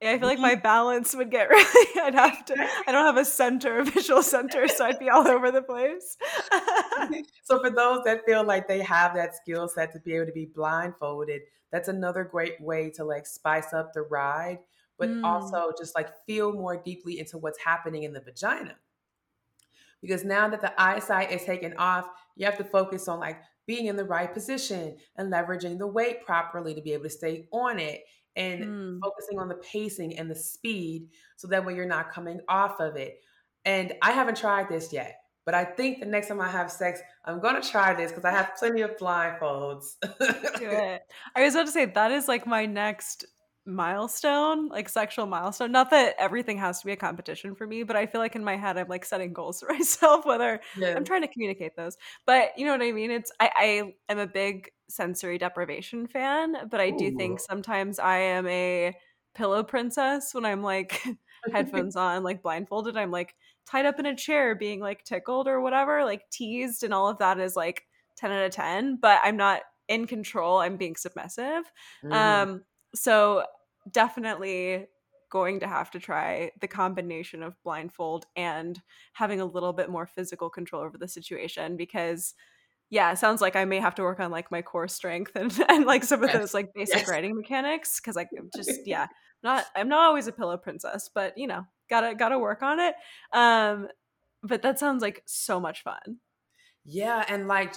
[0.00, 2.00] Yeah, I feel like my balance would get really.
[2.00, 2.54] I'd have to.
[2.86, 6.16] I don't have a center, a visual center, so I'd be all over the place.
[7.42, 10.32] so for those that feel like they have that skill set to be able to
[10.32, 14.60] be blindfolded, that's another great way to like spice up the ride,
[14.98, 15.24] but mm.
[15.24, 18.76] also just like feel more deeply into what's happening in the vagina.
[20.00, 22.06] Because now that the eyesight is taken off,
[22.36, 26.24] you have to focus on like being in the right position and leveraging the weight
[26.24, 28.04] properly to be able to stay on it
[28.38, 29.00] and mm.
[29.02, 32.96] focusing on the pacing and the speed so that way you're not coming off of
[32.96, 33.20] it.
[33.64, 37.00] And I haven't tried this yet, but I think the next time I have sex,
[37.24, 39.96] I'm gonna try this because I have plenty of blindfolds.
[40.00, 40.06] Do
[40.70, 41.02] it.
[41.34, 43.26] I was about to say that is like my next
[43.68, 45.70] milestone, like sexual milestone.
[45.70, 48.42] Not that everything has to be a competition for me, but I feel like in
[48.42, 50.94] my head I'm like setting goals for myself, whether yeah.
[50.96, 51.96] I'm trying to communicate those.
[52.26, 53.10] But you know what I mean?
[53.10, 58.18] It's I, I am a big sensory deprivation fan, but I do think sometimes I
[58.18, 58.96] am a
[59.34, 61.04] pillow princess when I'm like
[61.52, 62.96] headphones on, like blindfolded.
[62.96, 63.34] I'm like
[63.66, 67.18] tied up in a chair being like tickled or whatever, like teased, and all of
[67.18, 67.84] that is like
[68.16, 70.58] 10 out of 10, but I'm not in control.
[70.58, 71.70] I'm being submissive.
[72.02, 72.12] Mm-hmm.
[72.12, 72.64] Um,
[72.94, 73.44] so
[73.92, 74.86] definitely
[75.30, 78.80] going to have to try the combination of blindfold and
[79.12, 82.34] having a little bit more physical control over the situation because
[82.90, 85.52] yeah, it sounds like I may have to work on like my core strength and,
[85.68, 86.38] and like some of yes.
[86.38, 87.08] those like basic yes.
[87.08, 89.06] riding mechanics because like just yeah,
[89.42, 92.94] not I'm not always a pillow princess, but you know, gotta gotta work on it.
[93.32, 93.88] Um,
[94.42, 96.18] but that sounds like so much fun.
[96.84, 97.74] Yeah, and like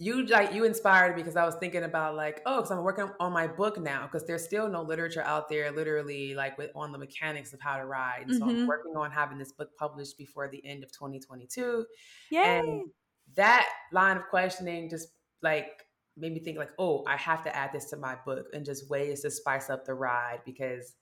[0.00, 3.10] you like you inspired me because I was thinking about like oh because I'm working
[3.18, 6.92] on my book now because there's still no literature out there literally like with on
[6.92, 8.22] the mechanics of how to ride.
[8.28, 8.38] And mm-hmm.
[8.38, 11.84] So I'm working on having this book published before the end of 2022.
[12.30, 12.42] Yay!
[12.42, 12.90] And
[13.34, 15.08] that line of questioning just
[15.42, 15.84] like
[16.16, 18.90] made me think like, oh, I have to add this to my book and just
[18.90, 20.94] ways to spice up the ride because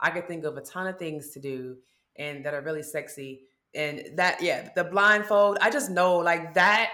[0.00, 1.76] I could think of a ton of things to do
[2.16, 3.42] and that are really sexy.
[3.74, 6.90] And that, yeah, the blindfold, I just know like that,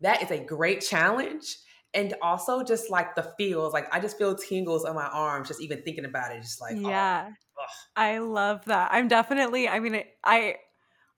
[0.00, 1.56] that is a great challenge.
[1.94, 5.62] And also just like the feels, like I just feel tingles on my arms just
[5.62, 6.42] even thinking about it.
[6.42, 7.66] Just like, oh, yeah, oh,
[7.96, 8.90] I love that.
[8.92, 10.56] I'm definitely, I mean, I,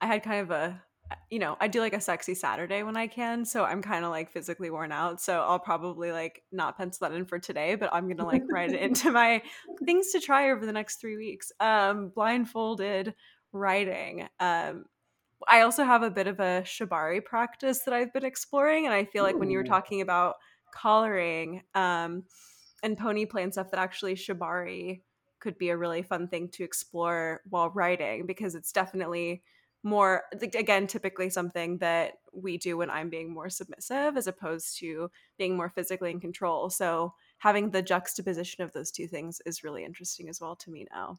[0.00, 0.80] I had kind of a
[1.28, 4.10] you know, I do like a sexy Saturday when I can, so I'm kind of
[4.10, 5.20] like physically worn out.
[5.20, 8.72] So I'll probably like not pencil that in for today, but I'm gonna like write
[8.72, 9.42] it into my
[9.84, 11.52] things to try over the next three weeks.
[11.60, 13.14] Um, blindfolded
[13.52, 14.28] riding.
[14.38, 14.84] Um,
[15.48, 19.04] I also have a bit of a shibari practice that I've been exploring, and I
[19.04, 19.38] feel like Ooh.
[19.38, 20.36] when you were talking about
[20.74, 22.24] collaring um,
[22.82, 25.02] and pony play and stuff, that actually shibari
[25.40, 29.42] could be a really fun thing to explore while riding because it's definitely
[29.82, 35.10] more again typically something that we do when i'm being more submissive as opposed to
[35.38, 39.84] being more physically in control so having the juxtaposition of those two things is really
[39.84, 41.18] interesting as well to me now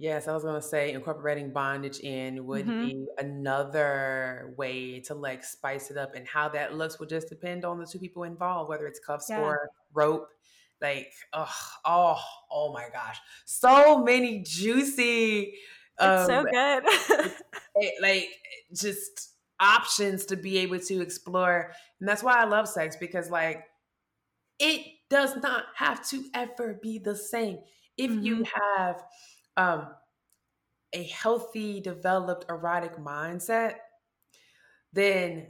[0.00, 2.86] yes i was going to say incorporating bondage in would mm-hmm.
[2.86, 7.64] be another way to like spice it up and how that looks would just depend
[7.64, 9.40] on the two people involved whether it's cuffs yeah.
[9.40, 10.28] or rope
[10.80, 11.54] like oh
[11.84, 12.20] oh
[12.50, 15.54] oh my gosh so many juicy
[16.00, 16.82] it's um, so good.
[17.76, 18.28] it, like
[18.74, 21.72] just options to be able to explore.
[22.00, 23.64] And that's why I love sex because like
[24.58, 27.58] it does not have to ever be the same.
[27.98, 28.24] If mm-hmm.
[28.24, 28.44] you
[28.76, 29.02] have
[29.60, 29.88] um
[30.92, 33.74] a healthy, developed erotic mindset,
[34.92, 35.46] then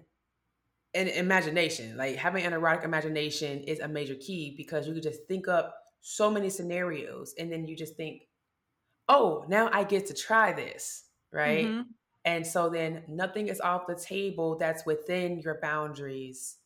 [0.92, 5.26] an imagination, like having an erotic imagination is a major key because you can just
[5.28, 8.22] think up so many scenarios and then you just think
[9.10, 11.66] oh, now I get to try this, right?
[11.66, 11.80] Mm-hmm.
[12.24, 16.58] And so then nothing is off the table that's within your boundaries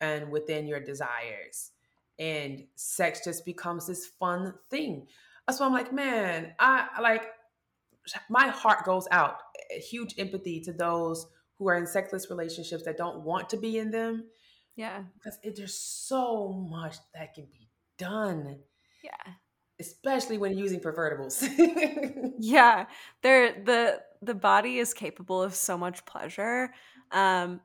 [0.00, 1.70] and within your desires.
[2.18, 5.06] And sex just becomes this fun thing.
[5.46, 7.24] Why I'm like, man, I like
[8.28, 9.38] my heart goes out,
[9.70, 11.26] huge empathy to those
[11.58, 14.24] who are in sexless relationships that don't want to be in them.
[14.76, 15.04] Yeah.
[15.14, 17.68] Because it, there's so much that can be
[17.98, 18.58] done.
[19.02, 19.34] Yeah
[19.80, 21.46] especially when using pervertibles.
[22.38, 22.86] yeah,
[23.22, 26.72] there the the body is capable of so much pleasure,
[27.10, 27.60] um,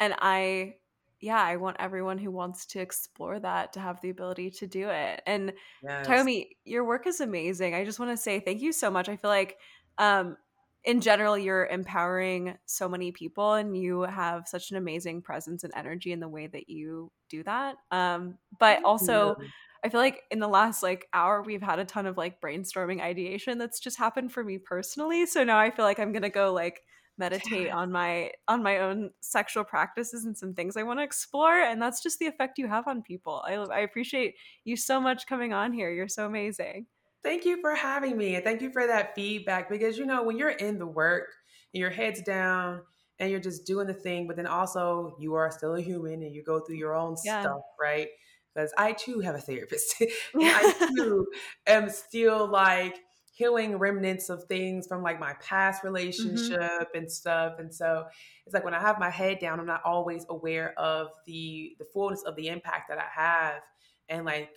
[0.00, 0.76] and I
[1.22, 4.88] yeah, I want everyone who wants to explore that to have the ability to do
[4.90, 5.22] it.
[5.26, 6.06] And yes.
[6.06, 7.74] Tyomi, your work is amazing.
[7.74, 9.08] I just want to say thank you so much.
[9.08, 9.56] I feel like
[9.98, 10.36] um,
[10.84, 15.72] in general you're empowering so many people and you have such an amazing presence and
[15.76, 19.36] energy in the way that you do that um, but also
[19.84, 23.00] I feel like in the last like hour we've had a ton of like brainstorming
[23.00, 25.26] ideation that's just happened for me personally.
[25.26, 26.82] So now I feel like I'm gonna go like
[27.18, 31.60] meditate on my on my own sexual practices and some things I want to explore
[31.60, 33.42] and that's just the effect you have on people.
[33.46, 34.34] I I appreciate
[34.64, 35.90] you so much coming on here.
[35.90, 36.86] You're so amazing.
[37.22, 40.36] Thank you for having me and thank you for that feedback because you know when
[40.36, 41.28] you're in the work
[41.72, 42.82] and your head's down
[43.18, 46.34] and you're just doing the thing but then also you are still a human and
[46.34, 47.42] you go through your own yeah.
[47.42, 48.08] stuff, right?
[48.54, 50.02] because I too have a therapist.
[50.36, 51.26] I too
[51.66, 52.98] am still like
[53.32, 55.88] healing remnants of things from like my past mm-hmm.
[55.88, 56.98] relationship mm-hmm.
[56.98, 57.54] and stuff.
[57.58, 58.04] And so
[58.46, 61.86] it's like when I have my head down, I'm not always aware of the the
[61.92, 63.62] fullness of the impact that I have.
[64.08, 64.50] And like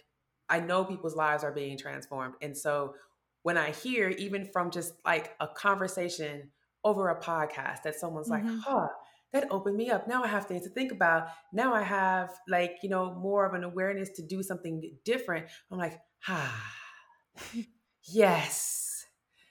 [0.50, 2.36] I know people's lives are being transformed.
[2.42, 2.94] And so
[3.44, 6.52] when I hear even from just like a conversation
[6.84, 8.48] over a podcast that someone's mm-hmm.
[8.48, 8.88] like, huh,
[9.34, 10.08] that opened me up.
[10.08, 11.28] Now I have things to think about.
[11.54, 15.48] Now I have like, you know, more of an awareness to do something different.
[15.72, 16.74] I'm like, ah,
[18.08, 19.06] yes.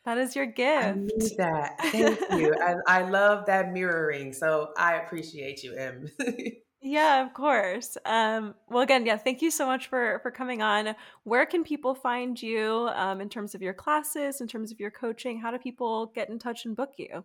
[0.04, 0.84] That is your gift.
[0.84, 1.80] I need that.
[1.80, 2.54] Thank you.
[2.60, 4.34] I, I love that mirroring.
[4.34, 6.10] So I appreciate you, Em.
[6.82, 7.96] yeah, of course.
[8.04, 10.94] Um, well, again, yeah, thank you so much for for coming on.
[11.22, 14.90] Where can people find you um, in terms of your classes, in terms of your
[14.90, 15.40] coaching?
[15.40, 17.24] How do people get in touch and book you?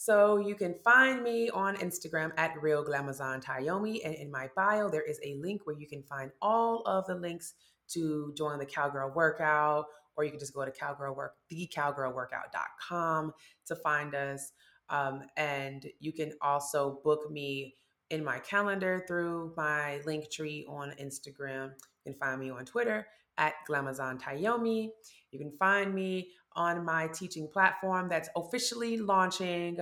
[0.00, 3.98] So you can find me on Instagram at Real Glamazon Tyomi.
[4.04, 7.16] And in my bio, there is a link where you can find all of the
[7.16, 7.54] links
[7.88, 9.86] to join the Cowgirl Workout,
[10.18, 13.32] or you can just go to cowgirlwork, thecowgirlworkout.com
[13.66, 14.52] to find us.
[14.90, 17.76] Um, and you can also book me
[18.10, 21.70] in my calendar through my Linktree on Instagram.
[22.04, 24.88] You can find me on Twitter at Glamazon Tyomi.
[25.30, 29.78] You can find me on my teaching platform that's officially launching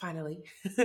[0.00, 0.42] finally.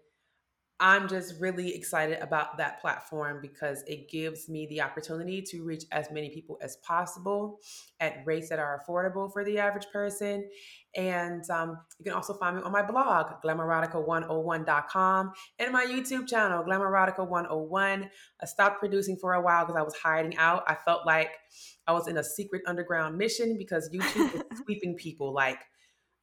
[0.80, 5.82] I'm just really excited about that platform because it gives me the opportunity to reach
[5.90, 7.58] as many people as possible
[7.98, 10.48] at rates that are affordable for the average person.
[10.96, 16.64] And um, you can also find me on my blog, glamourotica101.com, and my YouTube channel,
[16.64, 18.08] Glamourotica101.
[18.40, 20.64] I stopped producing for a while because I was hiding out.
[20.66, 21.30] I felt like
[21.86, 25.58] I was in a secret underground mission because YouTube was sweeping people like–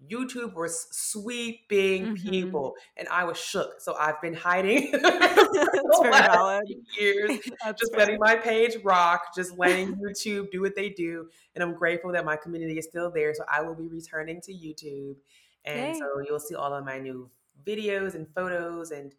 [0.03, 2.29] YouTube was sweeping mm-hmm.
[2.29, 3.79] people, and I was shook.
[3.79, 4.91] So I've been hiding
[6.01, 6.63] very valid.
[6.99, 8.01] years, That's just fair.
[8.01, 11.27] letting my page rock, just letting YouTube do what they do.
[11.55, 13.33] And I'm grateful that my community is still there.
[13.33, 15.15] So I will be returning to YouTube,
[15.63, 15.99] and Yay.
[15.99, 17.29] so you'll see all of my new
[17.65, 19.13] videos and photos and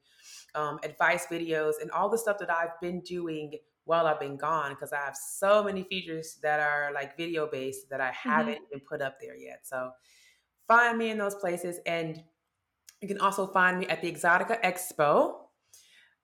[0.54, 3.54] um, advice videos and all the stuff that I've been doing
[3.84, 7.88] while I've been gone because I have so many features that are like video based
[7.90, 8.28] that I mm-hmm.
[8.28, 8.78] haven't mm-hmm.
[8.88, 9.60] put up there yet.
[9.62, 9.92] So
[10.68, 11.78] find me in those places.
[11.86, 12.22] And
[13.00, 15.34] you can also find me at the Exxxotica Expo.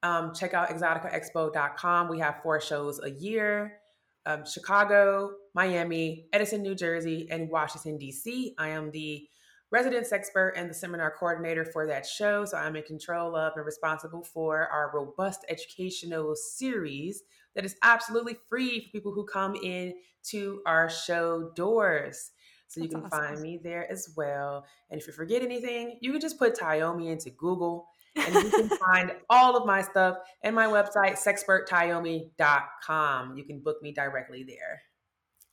[0.02, 2.08] Um, check out exoticaexpo.com.
[2.08, 3.78] We have four shows a year
[4.26, 8.54] um, Chicago, Miami, Edison, New Jersey, and Washington, D.C.
[8.58, 9.26] I am the
[9.70, 12.44] residence expert and the seminar coordinator for that show.
[12.44, 17.22] So I'm in control of and responsible for our robust educational series
[17.54, 19.94] that is absolutely free for people who come in
[20.24, 22.30] to our show doors.
[22.72, 23.34] So you That's can awesome.
[23.34, 24.64] find me there as well.
[24.90, 27.86] And if you forget anything, you can just put Tyomi into Google
[28.16, 33.36] and you can find all of my stuff and my website, sexperttyomi.com.
[33.36, 34.80] You can book me directly there.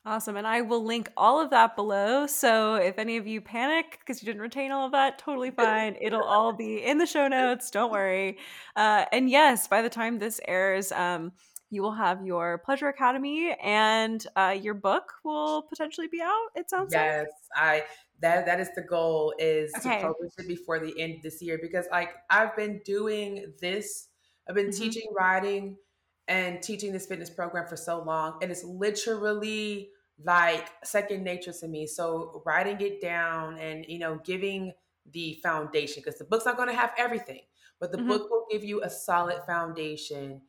[0.05, 0.37] Awesome.
[0.37, 2.25] And I will link all of that below.
[2.25, 5.97] So if any of you panic because you didn't retain all of that, totally fine.
[5.99, 7.69] It'll all be in the show notes.
[7.69, 8.37] Don't worry.
[8.77, 11.33] Uh, and yes, by the time this airs, um,
[11.69, 16.47] you will have your Pleasure Academy, and uh, your book will potentially be out.
[16.55, 17.63] It sounds like yes, like.
[17.63, 17.83] I
[18.21, 20.01] that that is the goal is okay.
[20.01, 24.07] to publish it before the end of this year because like I've been doing this,
[24.47, 24.83] I've been mm-hmm.
[24.83, 25.77] teaching riding
[26.27, 29.89] and teaching this fitness program for so long, and it's literally
[30.23, 31.87] like second nature to me.
[31.87, 34.73] So writing it down and you know giving
[35.11, 37.41] the foundation because the book's not going to have everything,
[37.79, 38.07] but the mm-hmm.
[38.07, 40.41] book will give you a solid foundation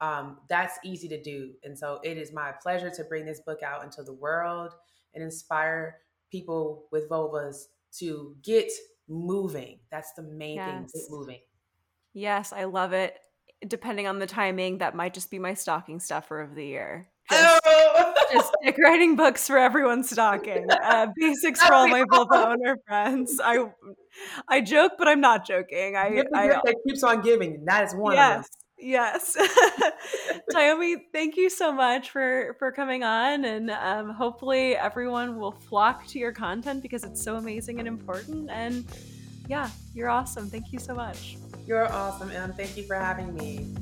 [0.00, 1.52] um, that's easy to do.
[1.64, 4.72] And so it is my pleasure to bring this book out into the world
[5.14, 5.98] and inspire
[6.30, 7.64] people with vulvas
[7.98, 8.70] to get
[9.08, 9.78] moving.
[9.90, 10.68] That's the main yes.
[10.68, 11.40] thing, get moving.
[12.12, 13.18] Yes, I love it.
[13.66, 17.08] Depending on the timing, that might just be my stocking stuffer of the year.
[17.30, 18.14] Just, oh.
[18.32, 20.66] just dick riding books for everyone's stocking.
[20.70, 23.40] Uh, basics for all my vulva owner friends.
[23.42, 23.64] I
[24.48, 25.96] I joke, but I'm not joking.
[25.96, 27.64] I, I that keeps on giving.
[27.64, 28.48] That is one yes.
[28.78, 29.36] Yes.
[30.52, 36.06] Tyomi, thank you so much for for coming on and um, hopefully everyone will flock
[36.08, 38.84] to your content because it's so amazing and important and
[39.48, 40.48] yeah, you're awesome.
[40.48, 41.36] Thank you so much.
[41.66, 43.74] You're awesome, and thank you for having me.